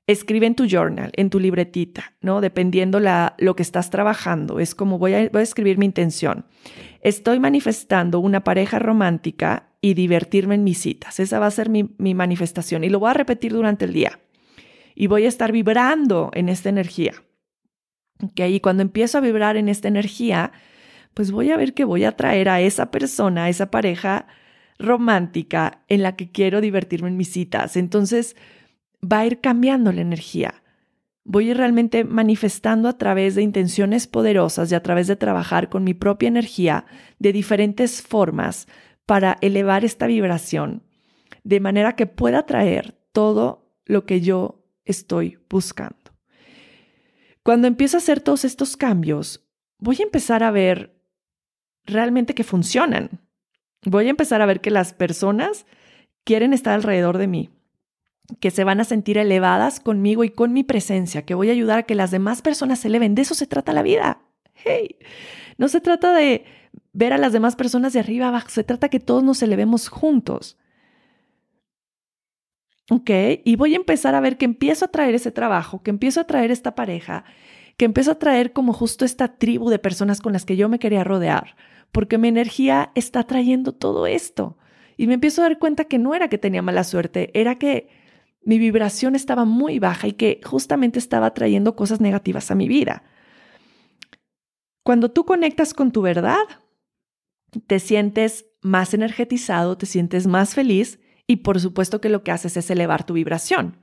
escribe 0.06 0.46
en 0.46 0.54
tu 0.54 0.66
journal, 0.66 1.10
en 1.14 1.30
tu 1.30 1.38
libretita, 1.38 2.14
¿no? 2.20 2.40
Dependiendo 2.40 3.00
la, 3.00 3.34
lo 3.38 3.54
que 3.54 3.62
estás 3.62 3.90
trabajando. 3.90 4.60
Es 4.60 4.74
como 4.74 4.98
voy 4.98 5.14
a, 5.14 5.28
voy 5.28 5.40
a 5.40 5.42
escribir 5.42 5.78
mi 5.78 5.86
intención. 5.86 6.46
Estoy 7.00 7.38
manifestando 7.40 8.18
una 8.18 8.42
pareja 8.42 8.78
romántica 8.78 9.68
y 9.80 9.94
divertirme 9.94 10.54
en 10.54 10.64
mis 10.64 10.80
citas. 10.80 11.20
Esa 11.20 11.38
va 11.38 11.46
a 11.46 11.50
ser 11.50 11.68
mi, 11.68 11.94
mi 11.98 12.14
manifestación 12.14 12.84
y 12.84 12.88
lo 12.88 12.98
voy 12.98 13.10
a 13.10 13.14
repetir 13.14 13.52
durante 13.52 13.84
el 13.84 13.92
día 13.92 14.18
y 15.00 15.06
voy 15.06 15.26
a 15.26 15.28
estar 15.28 15.52
vibrando 15.52 16.32
en 16.34 16.48
esta 16.48 16.70
energía. 16.70 17.12
¿Okay? 18.20 18.56
Y 18.56 18.60
cuando 18.60 18.82
empiezo 18.82 19.16
a 19.18 19.20
vibrar 19.20 19.56
en 19.56 19.68
esta 19.68 19.86
energía, 19.86 20.50
pues 21.14 21.30
voy 21.30 21.52
a 21.52 21.56
ver 21.56 21.72
que 21.72 21.84
voy 21.84 22.02
a 22.02 22.16
traer 22.16 22.48
a 22.48 22.60
esa 22.60 22.90
persona, 22.90 23.44
a 23.44 23.48
esa 23.48 23.70
pareja 23.70 24.26
romántica 24.76 25.84
en 25.86 26.02
la 26.02 26.16
que 26.16 26.32
quiero 26.32 26.60
divertirme 26.60 27.06
en 27.06 27.16
mis 27.16 27.30
citas. 27.30 27.76
Entonces 27.76 28.34
va 29.00 29.20
a 29.20 29.26
ir 29.26 29.40
cambiando 29.40 29.92
la 29.92 30.00
energía. 30.00 30.64
Voy 31.22 31.46
a 31.46 31.50
ir 31.52 31.58
realmente 31.58 32.02
manifestando 32.02 32.88
a 32.88 32.98
través 32.98 33.36
de 33.36 33.42
intenciones 33.42 34.08
poderosas 34.08 34.72
y 34.72 34.74
a 34.74 34.82
través 34.82 35.06
de 35.06 35.14
trabajar 35.14 35.68
con 35.68 35.84
mi 35.84 35.94
propia 35.94 36.26
energía 36.26 36.86
de 37.20 37.32
diferentes 37.32 38.02
formas 38.02 38.66
para 39.06 39.38
elevar 39.42 39.84
esta 39.84 40.08
vibración, 40.08 40.82
de 41.44 41.60
manera 41.60 41.94
que 41.94 42.06
pueda 42.06 42.46
traer 42.46 42.98
todo 43.12 43.70
lo 43.84 44.04
que 44.04 44.20
yo 44.20 44.57
estoy 44.88 45.38
buscando. 45.48 45.96
Cuando 47.42 47.68
empiezo 47.68 47.96
a 47.96 47.98
hacer 47.98 48.20
todos 48.20 48.44
estos 48.44 48.76
cambios, 48.76 49.48
voy 49.78 49.96
a 50.00 50.02
empezar 50.02 50.42
a 50.42 50.50
ver 50.50 51.00
realmente 51.84 52.34
que 52.34 52.44
funcionan. 52.44 53.20
Voy 53.84 54.06
a 54.06 54.10
empezar 54.10 54.42
a 54.42 54.46
ver 54.46 54.60
que 54.60 54.70
las 54.70 54.92
personas 54.92 55.66
quieren 56.24 56.52
estar 56.52 56.74
alrededor 56.74 57.16
de 57.16 57.26
mí, 57.26 57.50
que 58.40 58.50
se 58.50 58.64
van 58.64 58.80
a 58.80 58.84
sentir 58.84 59.16
elevadas 59.16 59.80
conmigo 59.80 60.24
y 60.24 60.30
con 60.30 60.52
mi 60.52 60.64
presencia, 60.64 61.22
que 61.22 61.34
voy 61.34 61.48
a 61.48 61.52
ayudar 61.52 61.78
a 61.78 61.82
que 61.84 61.94
las 61.94 62.10
demás 62.10 62.42
personas 62.42 62.80
se 62.80 62.88
eleven. 62.88 63.14
De 63.14 63.22
eso 63.22 63.34
se 63.34 63.46
trata 63.46 63.72
la 63.72 63.82
vida. 63.82 64.20
Hey, 64.54 64.96
no 65.56 65.68
se 65.68 65.80
trata 65.80 66.12
de 66.12 66.44
ver 66.92 67.12
a 67.12 67.18
las 67.18 67.32
demás 67.32 67.56
personas 67.56 67.92
de 67.92 68.00
arriba 68.00 68.28
abajo, 68.28 68.48
se 68.50 68.64
trata 68.64 68.88
que 68.88 69.00
todos 69.00 69.22
nos 69.22 69.42
elevemos 69.42 69.88
juntos. 69.88 70.58
¿Ok? 72.90 73.10
Y 73.44 73.56
voy 73.56 73.74
a 73.74 73.76
empezar 73.76 74.14
a 74.14 74.20
ver 74.20 74.36
que 74.36 74.44
empiezo 74.44 74.86
a 74.86 74.88
traer 74.88 75.14
ese 75.14 75.30
trabajo, 75.30 75.82
que 75.82 75.90
empiezo 75.90 76.20
a 76.20 76.24
traer 76.24 76.50
esta 76.50 76.74
pareja, 76.74 77.24
que 77.76 77.84
empiezo 77.84 78.12
a 78.12 78.18
traer 78.18 78.52
como 78.52 78.72
justo 78.72 79.04
esta 79.04 79.36
tribu 79.36 79.70
de 79.70 79.78
personas 79.78 80.20
con 80.20 80.32
las 80.32 80.44
que 80.44 80.56
yo 80.56 80.68
me 80.68 80.78
quería 80.78 81.04
rodear, 81.04 81.56
porque 81.92 82.18
mi 82.18 82.28
energía 82.28 82.90
está 82.94 83.24
trayendo 83.24 83.72
todo 83.72 84.06
esto. 84.06 84.58
Y 84.96 85.06
me 85.06 85.14
empiezo 85.14 85.42
a 85.42 85.48
dar 85.48 85.58
cuenta 85.58 85.84
que 85.84 85.98
no 85.98 86.14
era 86.14 86.28
que 86.28 86.38
tenía 86.38 86.62
mala 86.62 86.82
suerte, 86.82 87.30
era 87.38 87.56
que 87.56 87.88
mi 88.42 88.58
vibración 88.58 89.14
estaba 89.14 89.44
muy 89.44 89.78
baja 89.78 90.08
y 90.08 90.12
que 90.12 90.40
justamente 90.44 90.98
estaba 90.98 91.34
trayendo 91.34 91.76
cosas 91.76 92.00
negativas 92.00 92.50
a 92.50 92.54
mi 92.54 92.66
vida. 92.66 93.04
Cuando 94.82 95.10
tú 95.10 95.24
conectas 95.24 95.74
con 95.74 95.92
tu 95.92 96.02
verdad, 96.02 96.42
te 97.66 97.78
sientes 97.78 98.46
más 98.62 98.94
energetizado, 98.94 99.76
te 99.76 99.86
sientes 99.86 100.26
más 100.26 100.54
feliz 100.54 100.98
y 101.28 101.36
por 101.36 101.60
supuesto 101.60 102.00
que 102.00 102.08
lo 102.08 102.24
que 102.24 102.32
haces 102.32 102.56
es 102.56 102.70
elevar 102.70 103.04
tu 103.04 103.12
vibración. 103.12 103.76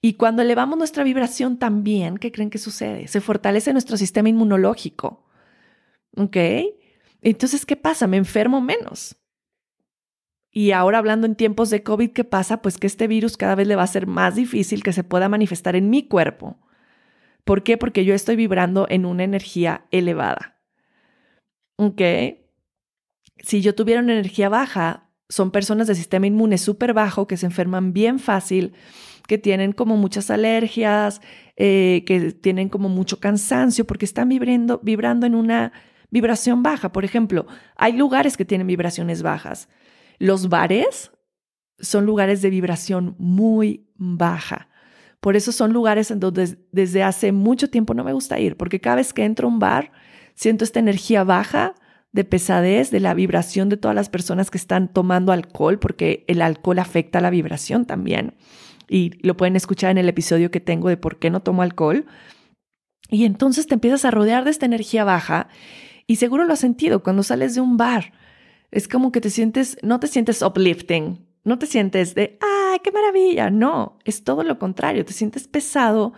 Y 0.00 0.14
cuando 0.14 0.42
elevamos 0.42 0.78
nuestra 0.78 1.02
vibración 1.02 1.58
también, 1.58 2.18
¿qué 2.18 2.30
creen 2.30 2.50
que 2.50 2.58
sucede? 2.58 3.08
Se 3.08 3.20
fortalece 3.20 3.72
nuestro 3.72 3.96
sistema 3.96 4.28
inmunológico. 4.28 5.26
¿Ok? 6.16 6.36
Entonces, 7.22 7.66
¿qué 7.66 7.74
pasa? 7.74 8.06
Me 8.06 8.18
enfermo 8.18 8.60
menos. 8.60 9.16
Y 10.52 10.72
ahora 10.72 10.98
hablando 10.98 11.26
en 11.26 11.34
tiempos 11.34 11.70
de 11.70 11.82
COVID, 11.82 12.12
¿qué 12.12 12.24
pasa? 12.24 12.62
Pues 12.62 12.78
que 12.78 12.86
este 12.86 13.08
virus 13.08 13.36
cada 13.36 13.54
vez 13.54 13.66
le 13.66 13.76
va 13.76 13.82
a 13.82 13.88
ser 13.88 14.06
más 14.06 14.34
difícil 14.36 14.82
que 14.82 14.92
se 14.92 15.04
pueda 15.04 15.28
manifestar 15.28 15.74
en 15.74 15.90
mi 15.90 16.06
cuerpo. 16.06 16.58
¿Por 17.44 17.62
qué? 17.62 17.78
Porque 17.78 18.04
yo 18.04 18.14
estoy 18.14 18.36
vibrando 18.36 18.86
en 18.90 19.06
una 19.06 19.24
energía 19.24 19.86
elevada. 19.90 20.60
¿Ok? 21.76 22.02
Si 23.38 23.62
yo 23.62 23.74
tuviera 23.74 24.02
una 24.02 24.12
energía 24.12 24.48
baja, 24.48 25.07
son 25.28 25.50
personas 25.50 25.86
de 25.86 25.94
sistema 25.94 26.26
inmune 26.26 26.58
súper 26.58 26.94
bajo 26.94 27.26
que 27.26 27.36
se 27.36 27.46
enferman 27.46 27.92
bien 27.92 28.18
fácil, 28.18 28.74
que 29.26 29.36
tienen 29.36 29.72
como 29.72 29.96
muchas 29.96 30.30
alergias, 30.30 31.20
eh, 31.56 32.02
que 32.06 32.32
tienen 32.32 32.68
como 32.68 32.88
mucho 32.88 33.20
cansancio 33.20 33.86
porque 33.86 34.06
están 34.06 34.30
vibrando, 34.30 34.80
vibrando 34.82 35.26
en 35.26 35.34
una 35.34 35.72
vibración 36.10 36.62
baja. 36.62 36.92
Por 36.92 37.04
ejemplo, 37.04 37.46
hay 37.76 37.92
lugares 37.92 38.36
que 38.36 38.46
tienen 38.46 38.66
vibraciones 38.66 39.22
bajas. 39.22 39.68
Los 40.18 40.48
bares 40.48 41.12
son 41.78 42.06
lugares 42.06 42.40
de 42.40 42.50
vibración 42.50 43.14
muy 43.18 43.90
baja. 43.96 44.68
Por 45.20 45.36
eso 45.36 45.52
son 45.52 45.72
lugares 45.72 46.10
en 46.10 46.20
donde 46.20 46.58
desde 46.72 47.02
hace 47.02 47.32
mucho 47.32 47.68
tiempo 47.68 47.92
no 47.92 48.04
me 48.04 48.12
gusta 48.12 48.38
ir, 48.38 48.56
porque 48.56 48.80
cada 48.80 48.96
vez 48.96 49.12
que 49.12 49.24
entro 49.24 49.46
a 49.46 49.50
un 49.50 49.58
bar 49.58 49.92
siento 50.34 50.64
esta 50.64 50.78
energía 50.78 51.24
baja 51.24 51.74
de 52.12 52.24
pesadez, 52.24 52.90
de 52.90 53.00
la 53.00 53.14
vibración 53.14 53.68
de 53.68 53.76
todas 53.76 53.94
las 53.94 54.08
personas 54.08 54.50
que 54.50 54.58
están 54.58 54.92
tomando 54.92 55.32
alcohol, 55.32 55.78
porque 55.78 56.24
el 56.28 56.42
alcohol 56.42 56.78
afecta 56.78 57.20
la 57.20 57.30
vibración 57.30 57.84
también. 57.84 58.34
Y 58.88 59.10
lo 59.26 59.36
pueden 59.36 59.56
escuchar 59.56 59.90
en 59.90 59.98
el 59.98 60.08
episodio 60.08 60.50
que 60.50 60.60
tengo 60.60 60.88
de 60.88 60.96
por 60.96 61.18
qué 61.18 61.30
no 61.30 61.40
tomo 61.40 61.62
alcohol. 61.62 62.06
Y 63.10 63.24
entonces 63.24 63.66
te 63.66 63.74
empiezas 63.74 64.04
a 64.04 64.10
rodear 64.10 64.44
de 64.44 64.50
esta 64.50 64.66
energía 64.66 65.04
baja 65.04 65.48
y 66.06 66.16
seguro 66.16 66.44
lo 66.44 66.54
has 66.54 66.58
sentido 66.58 67.02
cuando 67.02 67.22
sales 67.22 67.54
de 67.54 67.60
un 67.60 67.76
bar. 67.76 68.12
Es 68.70 68.88
como 68.88 69.12
que 69.12 69.20
te 69.20 69.30
sientes, 69.30 69.76
no 69.82 70.00
te 70.00 70.06
sientes 70.06 70.42
uplifting, 70.42 71.26
no 71.44 71.58
te 71.58 71.66
sientes 71.66 72.14
de, 72.14 72.38
¡ay, 72.40 72.78
qué 72.82 72.90
maravilla! 72.92 73.50
No, 73.50 73.98
es 74.04 74.24
todo 74.24 74.42
lo 74.42 74.58
contrario, 74.58 75.04
te 75.04 75.12
sientes 75.12 75.48
pesado, 75.48 76.14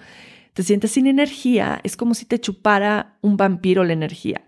te 0.52 0.62
sientes 0.62 0.92
sin 0.92 1.06
energía, 1.06 1.80
es 1.84 1.96
como 1.96 2.14
si 2.14 2.24
te 2.24 2.40
chupara 2.40 3.18
un 3.20 3.36
vampiro 3.36 3.84
la 3.84 3.92
energía. 3.92 4.44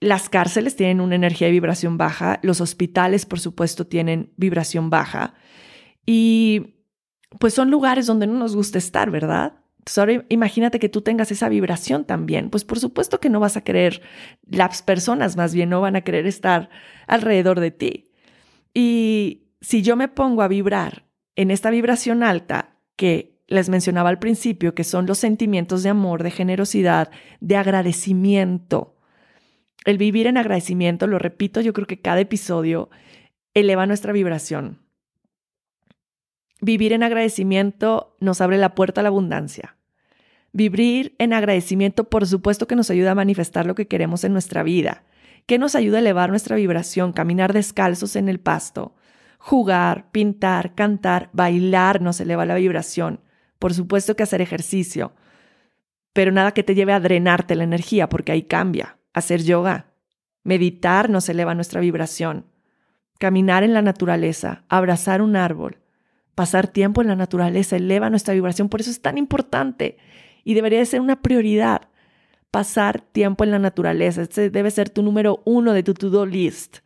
Las 0.00 0.28
cárceles 0.28 0.76
tienen 0.76 1.00
una 1.00 1.14
energía 1.14 1.46
de 1.46 1.52
vibración 1.52 1.96
baja, 1.96 2.38
los 2.42 2.60
hospitales, 2.60 3.26
por 3.26 3.40
supuesto, 3.40 3.86
tienen 3.86 4.32
vibración 4.36 4.90
baja. 4.90 5.34
Y 6.04 6.76
pues 7.38 7.54
son 7.54 7.70
lugares 7.70 8.06
donde 8.06 8.26
no 8.26 8.34
nos 8.34 8.54
gusta 8.54 8.78
estar, 8.78 9.10
¿verdad? 9.10 9.54
ahora 9.96 10.24
imagínate 10.28 10.80
que 10.80 10.88
tú 10.88 11.02
tengas 11.02 11.30
esa 11.30 11.48
vibración 11.48 12.04
también. 12.04 12.50
Pues 12.50 12.64
por 12.64 12.80
supuesto 12.80 13.20
que 13.20 13.30
no 13.30 13.40
vas 13.40 13.56
a 13.56 13.62
querer, 13.62 14.02
las 14.44 14.82
personas 14.82 15.36
más 15.36 15.54
bien 15.54 15.70
no 15.70 15.80
van 15.80 15.96
a 15.96 16.00
querer 16.00 16.26
estar 16.26 16.68
alrededor 17.06 17.60
de 17.60 17.70
ti. 17.70 18.10
Y 18.74 19.44
si 19.60 19.82
yo 19.82 19.96
me 19.96 20.08
pongo 20.08 20.42
a 20.42 20.48
vibrar 20.48 21.06
en 21.36 21.50
esta 21.50 21.70
vibración 21.70 22.22
alta 22.22 22.76
que 22.96 23.36
les 23.46 23.68
mencionaba 23.68 24.08
al 24.08 24.18
principio, 24.18 24.74
que 24.74 24.84
son 24.84 25.06
los 25.06 25.18
sentimientos 25.18 25.82
de 25.82 25.90
amor, 25.90 26.22
de 26.22 26.30
generosidad, 26.30 27.10
de 27.40 27.56
agradecimiento. 27.56 28.95
El 29.86 29.98
vivir 29.98 30.26
en 30.26 30.36
agradecimiento, 30.36 31.06
lo 31.06 31.20
repito, 31.20 31.60
yo 31.60 31.72
creo 31.72 31.86
que 31.86 32.00
cada 32.00 32.18
episodio 32.18 32.90
eleva 33.54 33.86
nuestra 33.86 34.12
vibración. 34.12 34.80
Vivir 36.60 36.92
en 36.92 37.04
agradecimiento 37.04 38.16
nos 38.18 38.40
abre 38.40 38.58
la 38.58 38.74
puerta 38.74 39.00
a 39.00 39.04
la 39.04 39.10
abundancia. 39.10 39.76
Vivir 40.52 41.14
en 41.20 41.32
agradecimiento, 41.32 42.10
por 42.10 42.26
supuesto 42.26 42.66
que 42.66 42.74
nos 42.74 42.90
ayuda 42.90 43.12
a 43.12 43.14
manifestar 43.14 43.64
lo 43.64 43.76
que 43.76 43.86
queremos 43.86 44.24
en 44.24 44.32
nuestra 44.32 44.64
vida, 44.64 45.04
que 45.46 45.56
nos 45.56 45.76
ayuda 45.76 45.98
a 45.98 46.00
elevar 46.00 46.30
nuestra 46.30 46.56
vibración, 46.56 47.12
caminar 47.12 47.52
descalzos 47.52 48.16
en 48.16 48.28
el 48.28 48.40
pasto, 48.40 48.96
jugar, 49.38 50.10
pintar, 50.10 50.74
cantar, 50.74 51.30
bailar 51.32 52.02
nos 52.02 52.20
eleva 52.20 52.44
la 52.44 52.56
vibración. 52.56 53.20
Por 53.60 53.72
supuesto 53.72 54.16
que 54.16 54.24
hacer 54.24 54.40
ejercicio, 54.40 55.12
pero 56.12 56.32
nada 56.32 56.50
que 56.50 56.64
te 56.64 56.74
lleve 56.74 56.92
a 56.92 56.98
drenarte 56.98 57.54
la 57.54 57.62
energía, 57.62 58.08
porque 58.08 58.32
ahí 58.32 58.42
cambia. 58.42 58.96
Hacer 59.16 59.42
yoga, 59.42 59.86
meditar 60.44 61.08
nos 61.08 61.30
eleva 61.30 61.54
nuestra 61.54 61.80
vibración. 61.80 62.44
Caminar 63.18 63.64
en 63.64 63.72
la 63.72 63.80
naturaleza, 63.80 64.64
abrazar 64.68 65.22
un 65.22 65.36
árbol, 65.36 65.78
pasar 66.34 66.68
tiempo 66.68 67.00
en 67.00 67.08
la 67.08 67.16
naturaleza 67.16 67.76
eleva 67.76 68.10
nuestra 68.10 68.34
vibración, 68.34 68.68
por 68.68 68.82
eso 68.82 68.90
es 68.90 69.00
tan 69.00 69.16
importante 69.16 69.96
y 70.44 70.52
debería 70.52 70.80
de 70.80 70.84
ser 70.84 71.00
una 71.00 71.22
prioridad 71.22 71.88
pasar 72.50 73.00
tiempo 73.00 73.42
en 73.42 73.52
la 73.52 73.58
naturaleza. 73.58 74.20
Este 74.20 74.50
debe 74.50 74.70
ser 74.70 74.90
tu 74.90 75.02
número 75.02 75.40
uno 75.46 75.72
de 75.72 75.82
tu 75.82 75.94
to-do 75.94 76.26
list. 76.26 76.80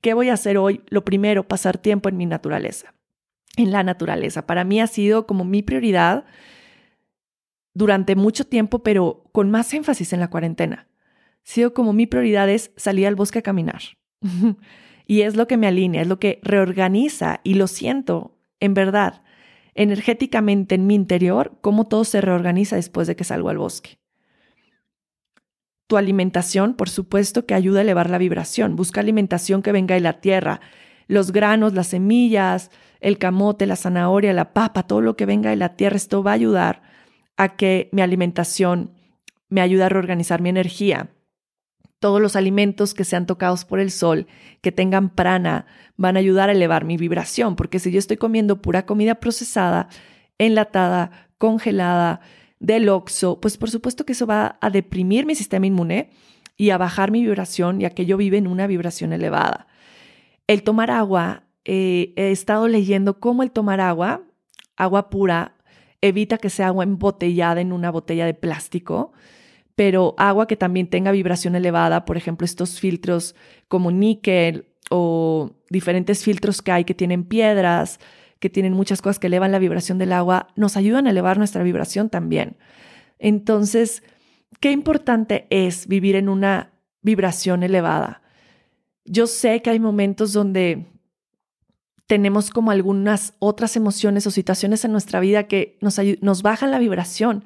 ¿Qué 0.00 0.14
voy 0.14 0.30
a 0.30 0.32
hacer 0.32 0.56
hoy? 0.56 0.80
Lo 0.88 1.04
primero, 1.04 1.46
pasar 1.46 1.76
tiempo 1.76 2.08
en 2.08 2.16
mi 2.16 2.24
naturaleza, 2.24 2.94
en 3.58 3.70
la 3.70 3.82
naturaleza. 3.82 4.46
Para 4.46 4.64
mí 4.64 4.80
ha 4.80 4.86
sido 4.86 5.26
como 5.26 5.44
mi 5.44 5.62
prioridad 5.62 6.24
durante 7.74 8.16
mucho 8.16 8.46
tiempo, 8.46 8.78
pero 8.78 9.24
con 9.32 9.50
más 9.50 9.74
énfasis 9.74 10.14
en 10.14 10.20
la 10.20 10.30
cuarentena. 10.30 10.86
Sido 11.42 11.74
como 11.74 11.92
mi 11.92 12.06
prioridad 12.06 12.48
es 12.48 12.72
salir 12.76 13.06
al 13.06 13.16
bosque 13.16 13.40
a 13.40 13.42
caminar. 13.42 13.82
y 15.06 15.22
es 15.22 15.36
lo 15.36 15.46
que 15.46 15.56
me 15.56 15.66
alinea, 15.66 16.02
es 16.02 16.08
lo 16.08 16.18
que 16.18 16.40
reorganiza 16.42 17.40
y 17.42 17.54
lo 17.54 17.66
siento, 17.66 18.38
en 18.60 18.74
verdad, 18.74 19.22
energéticamente 19.74 20.74
en 20.74 20.86
mi 20.86 20.94
interior, 20.94 21.58
cómo 21.60 21.86
todo 21.88 22.04
se 22.04 22.20
reorganiza 22.20 22.76
después 22.76 23.08
de 23.08 23.16
que 23.16 23.24
salgo 23.24 23.48
al 23.48 23.58
bosque. 23.58 23.98
Tu 25.86 25.96
alimentación, 25.96 26.74
por 26.74 26.88
supuesto, 26.88 27.46
que 27.46 27.54
ayuda 27.54 27.80
a 27.80 27.82
elevar 27.82 28.10
la 28.10 28.18
vibración. 28.18 28.76
Busca 28.76 29.00
alimentación 29.00 29.62
que 29.62 29.72
venga 29.72 29.96
de 29.96 30.00
la 30.00 30.20
tierra. 30.20 30.60
Los 31.08 31.32
granos, 31.32 31.72
las 31.74 31.88
semillas, 31.88 32.70
el 33.00 33.18
camote, 33.18 33.66
la 33.66 33.74
zanahoria, 33.74 34.32
la 34.32 34.52
papa, 34.52 34.84
todo 34.84 35.00
lo 35.00 35.16
que 35.16 35.26
venga 35.26 35.50
de 35.50 35.56
la 35.56 35.74
tierra, 35.74 35.96
esto 35.96 36.22
va 36.22 36.30
a 36.30 36.34
ayudar 36.34 36.82
a 37.36 37.56
que 37.56 37.88
mi 37.90 38.02
alimentación 38.02 38.94
me 39.48 39.60
ayude 39.60 39.82
a 39.82 39.88
reorganizar 39.88 40.40
mi 40.40 40.50
energía 40.50 41.10
todos 42.00 42.20
los 42.20 42.34
alimentos 42.34 42.94
que 42.94 43.04
sean 43.04 43.26
tocados 43.26 43.64
por 43.64 43.78
el 43.78 43.90
sol, 43.90 44.26
que 44.60 44.72
tengan 44.72 45.10
prana, 45.10 45.66
van 45.96 46.16
a 46.16 46.20
ayudar 46.20 46.48
a 46.48 46.52
elevar 46.52 46.84
mi 46.84 46.96
vibración, 46.96 47.54
porque 47.54 47.78
si 47.78 47.92
yo 47.92 47.98
estoy 47.98 48.16
comiendo 48.16 48.60
pura 48.60 48.86
comida 48.86 49.16
procesada, 49.16 49.88
enlatada, 50.38 51.28
congelada, 51.38 52.20
del 52.60 52.90
oxo, 52.90 53.40
pues 53.40 53.56
por 53.56 53.70
supuesto 53.70 54.04
que 54.04 54.12
eso 54.12 54.26
va 54.26 54.58
a 54.60 54.70
deprimir 54.70 55.26
mi 55.26 55.34
sistema 55.34 55.66
inmune 55.66 56.10
y 56.56 56.70
a 56.70 56.78
bajar 56.78 57.10
mi 57.10 57.22
vibración, 57.22 57.80
ya 57.80 57.90
que 57.90 58.04
yo 58.04 58.18
vivo 58.18 58.36
en 58.36 58.46
una 58.46 58.66
vibración 58.66 59.14
elevada. 59.14 59.66
El 60.46 60.62
tomar 60.62 60.90
agua, 60.90 61.44
eh, 61.64 62.12
he 62.16 62.30
estado 62.30 62.68
leyendo 62.68 63.18
cómo 63.18 63.42
el 63.42 63.50
tomar 63.50 63.80
agua, 63.80 64.22
agua 64.76 65.08
pura, 65.08 65.56
evita 66.02 66.36
que 66.36 66.50
sea 66.50 66.68
agua 66.68 66.84
embotellada 66.84 67.62
en 67.62 67.72
una 67.72 67.90
botella 67.90 68.26
de 68.26 68.34
plástico, 68.34 69.12
pero 69.80 70.14
agua 70.18 70.46
que 70.46 70.56
también 70.56 70.88
tenga 70.88 71.10
vibración 71.10 71.56
elevada, 71.56 72.04
por 72.04 72.18
ejemplo, 72.18 72.44
estos 72.44 72.78
filtros 72.78 73.34
como 73.66 73.90
níquel 73.90 74.66
o 74.90 75.52
diferentes 75.70 76.22
filtros 76.22 76.60
que 76.60 76.70
hay 76.70 76.84
que 76.84 76.92
tienen 76.92 77.24
piedras, 77.24 77.98
que 78.40 78.50
tienen 78.50 78.74
muchas 78.74 79.00
cosas 79.00 79.18
que 79.18 79.28
elevan 79.28 79.52
la 79.52 79.58
vibración 79.58 79.96
del 79.96 80.12
agua, 80.12 80.48
nos 80.54 80.76
ayudan 80.76 81.06
a 81.06 81.10
elevar 81.12 81.38
nuestra 81.38 81.62
vibración 81.62 82.10
también. 82.10 82.58
Entonces, 83.18 84.02
qué 84.60 84.70
importante 84.70 85.46
es 85.48 85.86
vivir 85.86 86.14
en 86.14 86.28
una 86.28 86.72
vibración 87.00 87.62
elevada. 87.62 88.20
Yo 89.06 89.26
sé 89.26 89.62
que 89.62 89.70
hay 89.70 89.80
momentos 89.80 90.34
donde 90.34 90.88
tenemos 92.06 92.50
como 92.50 92.70
algunas 92.70 93.32
otras 93.38 93.76
emociones 93.76 94.26
o 94.26 94.30
situaciones 94.30 94.84
en 94.84 94.92
nuestra 94.92 95.20
vida 95.20 95.44
que 95.44 95.78
nos, 95.80 95.98
nos 96.20 96.42
bajan 96.42 96.70
la 96.70 96.78
vibración 96.78 97.44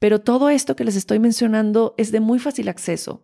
pero 0.00 0.22
todo 0.22 0.48
esto 0.48 0.74
que 0.74 0.84
les 0.84 0.96
estoy 0.96 1.20
mencionando 1.20 1.94
es 1.98 2.10
de 2.10 2.20
muy 2.20 2.38
fácil 2.38 2.68
acceso. 2.68 3.22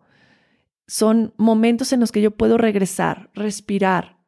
Son 0.85 1.33
momentos 1.35 1.91
en 1.91 1.99
los 1.99 2.13
que 2.13 2.21
yo 2.21 2.31
puedo 2.31 2.57
regresar, 2.57 3.29
respirar, 3.33 4.19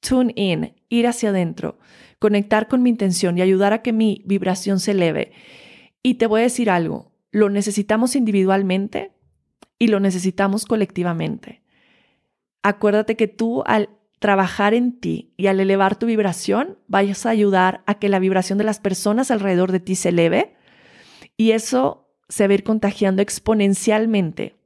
tune 0.00 0.32
in, 0.36 0.74
ir 0.88 1.06
hacia 1.06 1.28
adentro, 1.28 1.78
conectar 2.18 2.66
con 2.66 2.82
mi 2.82 2.88
intención 2.90 3.36
y 3.36 3.42
ayudar 3.42 3.74
a 3.74 3.82
que 3.82 3.92
mi 3.92 4.22
vibración 4.24 4.80
se 4.80 4.92
eleve. 4.92 5.32
Y 6.02 6.14
te 6.14 6.26
voy 6.26 6.40
a 6.40 6.44
decir 6.44 6.70
algo, 6.70 7.12
lo 7.30 7.50
necesitamos 7.50 8.16
individualmente 8.16 9.12
y 9.78 9.88
lo 9.88 10.00
necesitamos 10.00 10.64
colectivamente. 10.64 11.62
Acuérdate 12.62 13.16
que 13.16 13.28
tú 13.28 13.62
al 13.66 13.90
trabajar 14.18 14.72
en 14.72 14.98
ti 14.98 15.34
y 15.36 15.48
al 15.48 15.60
elevar 15.60 15.98
tu 15.98 16.06
vibración, 16.06 16.78
vayas 16.88 17.26
a 17.26 17.30
ayudar 17.30 17.82
a 17.84 17.98
que 17.98 18.08
la 18.08 18.18
vibración 18.18 18.56
de 18.56 18.64
las 18.64 18.80
personas 18.80 19.30
alrededor 19.30 19.72
de 19.72 19.80
ti 19.80 19.94
se 19.94 20.08
eleve 20.08 20.56
y 21.36 21.52
eso 21.52 22.08
se 22.28 22.46
va 22.46 22.52
a 22.52 22.54
ir 22.54 22.64
contagiando 22.64 23.22
exponencialmente 23.22 24.56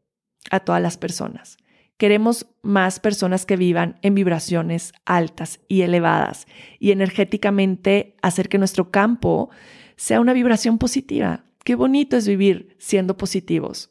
a 0.51 0.61
todas 0.61 0.81
las 0.81 0.97
personas. 0.97 1.59
Queremos 1.97 2.47
más 2.63 2.99
personas 2.99 3.45
que 3.45 3.57
vivan 3.57 3.99
en 4.01 4.15
vibraciones 4.15 4.95
altas 5.05 5.61
y 5.69 5.83
elevadas 5.83 6.47
y 6.79 6.93
energéticamente 6.93 8.17
hacer 8.23 8.49
que 8.49 8.59
nuestro 8.59 8.91
campo 8.91 9.51
sea 9.97 10.21
una 10.21 10.33
vibración 10.33 10.79
positiva. 10.79 11.45
Qué 11.63 11.75
bonito 11.75 12.17
es 12.17 12.27
vivir 12.27 12.75
siendo 12.79 13.19
positivos. 13.19 13.91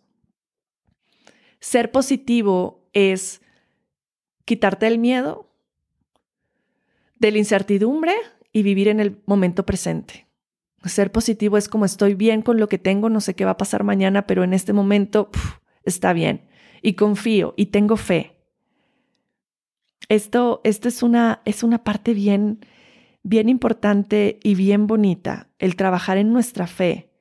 Ser 1.60 1.92
positivo 1.92 2.90
es 2.94 3.42
quitarte 4.46 4.88
el 4.88 4.98
miedo, 4.98 5.50
de 7.20 7.32
la 7.32 7.38
incertidumbre 7.38 8.16
y 8.52 8.64
vivir 8.64 8.88
en 8.88 9.00
el 9.00 9.22
momento 9.26 9.66
presente. 9.66 10.29
Ser 10.86 11.12
positivo 11.12 11.58
es 11.58 11.68
como 11.68 11.86
estoy 11.86 12.16
bien 12.16 12.42
con 12.42 12.60
lo 12.60 12.70
que 12.70 12.78
tengo, 12.78 13.10
no 13.10 13.20
sé 13.22 13.36
qué 13.36 13.46
va 13.46 13.52
a 13.52 13.58
pasar 13.58 13.84
mañana, 13.84 14.26
pero 14.26 14.44
en 14.44 14.54
este 14.54 14.74
momento 14.74 15.30
está 15.84 16.14
bien 16.14 16.48
y 16.82 16.94
confío 16.94 17.54
y 17.58 17.68
tengo 17.68 17.98
fe. 17.98 18.38
Esto, 20.08 20.62
esto 20.64 20.88
es, 20.88 21.04
una, 21.04 21.42
es 21.46 21.64
una 21.64 21.84
parte 21.84 22.14
bien, 22.14 22.66
bien 23.24 23.50
importante 23.50 24.40
y 24.42 24.56
bien 24.56 24.88
bonita, 24.88 25.50
el 25.60 25.76
trabajar 25.76 26.18
en 26.18 26.32
nuestra 26.34 26.66
fe, 26.66 27.12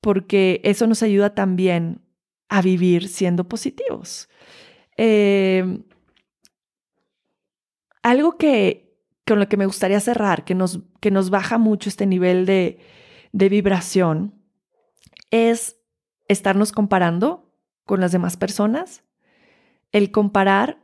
porque 0.00 0.60
eso 0.62 0.86
nos 0.86 1.02
ayuda 1.02 1.34
también 1.34 2.02
a 2.48 2.62
vivir 2.62 3.08
siendo 3.08 3.48
positivos. 3.48 4.28
Em, 4.96 5.82
algo 8.02 8.36
que 8.36 8.91
con 9.26 9.38
lo 9.38 9.48
que 9.48 9.56
me 9.56 9.66
gustaría 9.66 10.00
cerrar, 10.00 10.44
que 10.44 10.54
nos, 10.54 10.80
que 11.00 11.10
nos 11.10 11.30
baja 11.30 11.58
mucho 11.58 11.88
este 11.88 12.06
nivel 12.06 12.46
de, 12.46 12.78
de 13.32 13.48
vibración, 13.48 14.34
es 15.30 15.76
estarnos 16.28 16.72
comparando 16.72 17.52
con 17.84 18.00
las 18.00 18.12
demás 18.12 18.36
personas. 18.36 19.04
El 19.92 20.10
comparar 20.10 20.82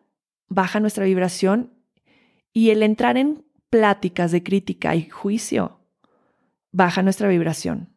baja 0.48 0.80
nuestra 0.80 1.04
vibración 1.04 1.74
y 2.52 2.70
el 2.70 2.82
entrar 2.82 3.16
en 3.16 3.44
pláticas 3.70 4.32
de 4.32 4.42
crítica 4.42 4.94
y 4.96 5.08
juicio 5.08 5.80
baja 6.72 7.02
nuestra 7.02 7.28
vibración. 7.28 7.90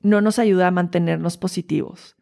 No 0.00 0.20
nos 0.20 0.38
ayuda 0.38 0.68
a 0.68 0.72
mantenernos 0.72 1.36
positivos. 1.36 2.16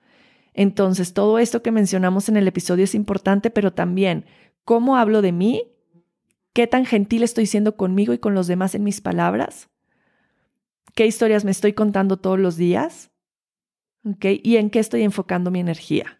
Entonces, 0.54 1.12
todo 1.12 1.38
esto 1.38 1.62
que 1.62 1.70
mencionamos 1.70 2.28
en 2.28 2.36
el 2.36 2.48
episodio 2.48 2.84
es 2.84 2.94
importante, 2.94 3.50
pero 3.50 3.74
también 3.74 4.24
cómo 4.64 4.96
hablo 4.96 5.20
de 5.20 5.32
mí, 5.32 5.75
qué 6.56 6.66
tan 6.66 6.86
gentil 6.86 7.22
estoy 7.22 7.44
siendo 7.44 7.76
conmigo 7.76 8.14
y 8.14 8.18
con 8.18 8.34
los 8.34 8.46
demás 8.46 8.74
en 8.74 8.82
mis 8.82 9.02
palabras, 9.02 9.68
qué 10.94 11.06
historias 11.06 11.44
me 11.44 11.50
estoy 11.50 11.74
contando 11.74 12.16
todos 12.16 12.40
los 12.40 12.56
días 12.56 13.10
¿Y 14.20 14.56
en 14.56 14.70
qué 14.70 14.78
estoy 14.78 15.02
enfocando 15.02 15.50
mi 15.50 15.60
energía? 15.60 16.18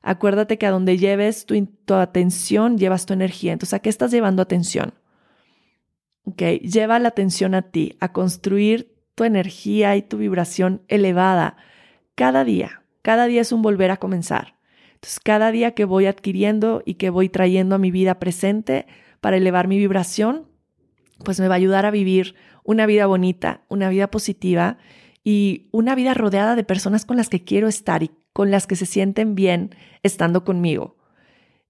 Acuérdate 0.00 0.58
que 0.58 0.66
a 0.66 0.70
donde 0.70 0.96
lleves 0.96 1.44
tu, 1.44 1.94
atención, 1.94 2.78
llevas 2.78 3.06
tu 3.06 3.14
energía. 3.14 3.52
Entonces, 3.52 3.74
¿a 3.74 3.80
qué 3.80 3.88
estás 3.88 4.12
llevando 4.12 4.42
atención? 4.42 4.94
¿Okay? 6.24 6.60
Lleva 6.60 7.00
la 7.00 7.08
atención 7.08 7.54
a 7.54 7.62
ti, 7.62 7.96
a 7.98 8.12
construir 8.12 8.94
tu 9.16 9.24
energía 9.24 9.96
y 9.96 10.02
tu 10.02 10.18
vibración 10.18 10.82
elevada 10.86 11.56
cada 12.14 12.44
día. 12.44 12.82
Cada 13.02 13.26
día 13.26 13.40
es 13.40 13.50
un 13.50 13.62
volver 13.62 13.90
a 13.90 13.96
comenzar. 13.96 14.54
Entonces, 14.94 15.18
cada 15.18 15.50
día 15.50 15.72
que 15.72 15.84
voy 15.84 16.06
adquiriendo 16.06 16.82
y 16.84 16.94
que 16.94 17.10
voy 17.10 17.28
trayendo 17.28 17.74
a 17.74 17.78
mi 17.78 17.90
vida 17.90 18.20
presente 18.20 18.86
para 19.26 19.38
elevar 19.38 19.66
mi 19.66 19.76
vibración, 19.76 20.46
pues 21.24 21.40
me 21.40 21.48
va 21.48 21.54
a 21.54 21.56
ayudar 21.56 21.84
a 21.84 21.90
vivir 21.90 22.36
una 22.62 22.86
vida 22.86 23.06
bonita, 23.06 23.64
una 23.68 23.88
vida 23.88 24.08
positiva 24.08 24.78
y 25.24 25.66
una 25.72 25.96
vida 25.96 26.14
rodeada 26.14 26.54
de 26.54 26.62
personas 26.62 27.04
con 27.04 27.16
las 27.16 27.28
que 27.28 27.42
quiero 27.42 27.66
estar 27.66 28.04
y 28.04 28.12
con 28.32 28.52
las 28.52 28.68
que 28.68 28.76
se 28.76 28.86
sienten 28.86 29.34
bien 29.34 29.74
estando 30.04 30.44
conmigo. 30.44 30.96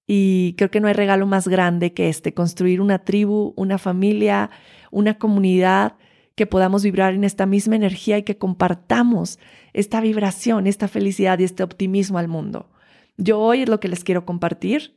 Y 0.07 0.55
creo 0.59 0.71
que 0.71 0.81
no 0.81 0.89
hay 0.89 0.93
regalo 0.93 1.27
más 1.27 1.49
grande 1.49 1.95
que 1.95 2.11
este, 2.11 2.35
construir 2.35 2.83
una 2.83 3.05
tribu, 3.05 3.55
una 3.57 3.79
familia, 3.79 4.51
una 4.91 5.17
comunidad 5.17 5.95
que 6.35 6.45
podamos 6.45 6.83
vibrar 6.83 7.15
en 7.15 7.25
esta 7.25 7.47
misma 7.47 7.77
energía 7.77 8.19
y 8.19 8.23
que 8.23 8.37
compartamos 8.37 9.39
esta 9.73 10.03
vibración, 10.03 10.67
esta 10.67 10.89
felicidad 10.89 11.39
y 11.39 11.45
este 11.45 11.63
optimismo 11.63 12.19
al 12.19 12.29
mundo. 12.29 12.69
Yo 13.17 13.41
hoy 13.41 13.63
es 13.63 13.69
lo 13.71 13.81
que 13.81 13.89
les 13.89 14.05
quiero 14.05 14.27
compartir 14.27 14.95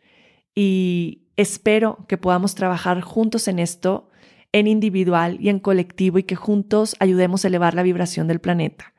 y 0.53 1.28
espero 1.39 2.05
que 2.09 2.17
podamos 2.17 2.53
trabajar 2.53 2.99
juntos 2.99 3.47
en 3.47 3.59
esto 3.59 4.09
en 4.51 4.67
individual 4.67 5.37
y 5.39 5.47
en 5.47 5.59
colectivo 5.59 6.17
y 6.17 6.23
que 6.23 6.35
juntos 6.35 6.97
ayudemos 6.99 7.45
a 7.45 7.47
elevar 7.47 7.75
la 7.75 7.83
vibración 7.83 8.27
del 8.27 8.39
planeta. 8.39 8.93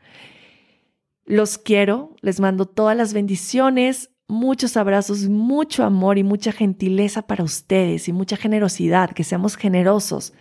Los 1.27 1.59
quiero, 1.59 2.17
les 2.23 2.41
mando 2.41 2.65
todas 2.67 2.97
las 2.97 3.13
bendiciones, 3.13 4.11
muchos 4.27 4.79
abrazos, 4.79 5.29
mucho 5.29 5.85
amor 5.85 6.17
y 6.17 6.25
mucha 6.25 6.51
gentileza 6.51 7.23
para 7.23 7.45
ustedes 7.45 8.09
y 8.09 8.13
mucha 8.13 8.37
generosidad, 8.37 9.11
que 9.11 9.25
seamos 9.25 9.57
generosos 9.57 10.33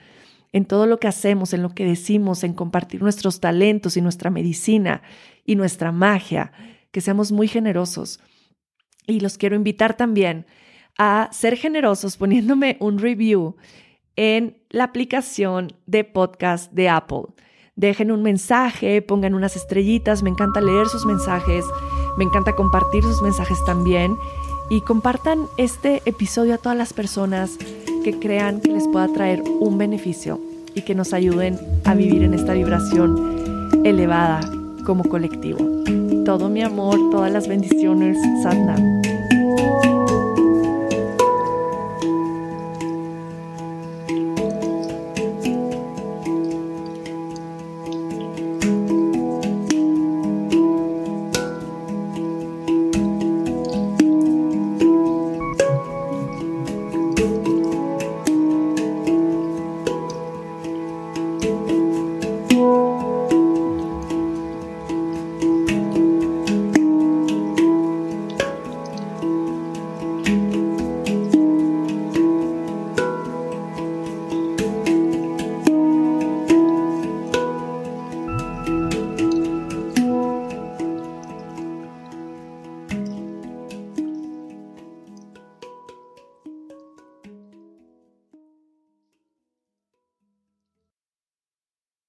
en 0.53 0.65
todo 0.65 0.85
lo 0.85 0.99
que 0.99 1.07
hacemos, 1.07 1.53
en 1.53 1.63
lo 1.63 1.69
que 1.69 1.85
decimos, 1.85 2.45
en 2.45 2.53
compartir 2.53 3.01
nuestros 3.01 3.41
talentos 3.41 3.97
y 3.97 4.01
nuestra 4.01 4.29
medicina 4.29 5.01
y 5.45 5.55
nuestra 5.55 5.91
magia, 5.91 6.53
que 6.91 7.01
seamos 7.01 7.33
muy 7.33 7.49
generosos. 7.49 8.21
Y 9.05 9.19
los 9.19 9.38
quiero 9.38 9.55
invitar 9.55 9.97
también 9.97 10.45
a 10.97 11.30
ser 11.32 11.56
generosos 11.56 12.17
poniéndome 12.17 12.78
un 12.80 12.99
review 12.99 13.56
en 14.15 14.58
la 14.69 14.84
aplicación 14.86 15.73
de 15.86 16.04
podcast 16.04 16.71
de 16.73 16.89
Apple. 16.89 17.23
Dejen 17.75 18.12
un 18.12 18.21
mensaje, 18.21 19.02
pongan 19.02 19.34
unas 19.34 19.56
estrellitas, 19.56 20.21
me 20.21 20.30
encanta 20.30 20.60
leer 20.60 20.88
sus 20.88 21.06
mensajes, 21.06 21.63
me 22.17 22.25
encanta 22.25 22.54
compartir 22.54 23.04
sus 23.04 23.21
mensajes 23.21 23.58
también 23.65 24.17
y 24.69 24.82
compartan 24.82 25.45
este 25.58 26.02
episodio 26.06 26.56
a 26.56 26.58
todas 26.58 26.78
las 26.78 26.91
personas 26.91 27.58
que 28.04 28.19
crean 28.19 28.60
que 28.60 28.71
les 28.71 28.88
pueda 28.89 29.08
traer 29.08 29.41
un 29.62 29.78
beneficio 29.78 30.41
y 30.75 30.82
que 30.82 30.95
nos 30.95 31.13
ayuden 31.13 31.58
a 31.86 31.95
vivir 31.95 32.23
en 32.23 32.34
esta 32.34 32.54
vibración 32.54 33.82
elevada 33.86 34.41
como 34.86 35.04
colectivo. 35.06 35.60
Todo 36.25 36.49
mi 36.49 36.62
amor, 36.62 36.97
todas 37.12 37.32
las 37.32 37.47
bendiciones, 37.47 38.17
Satnam. 38.43 39.02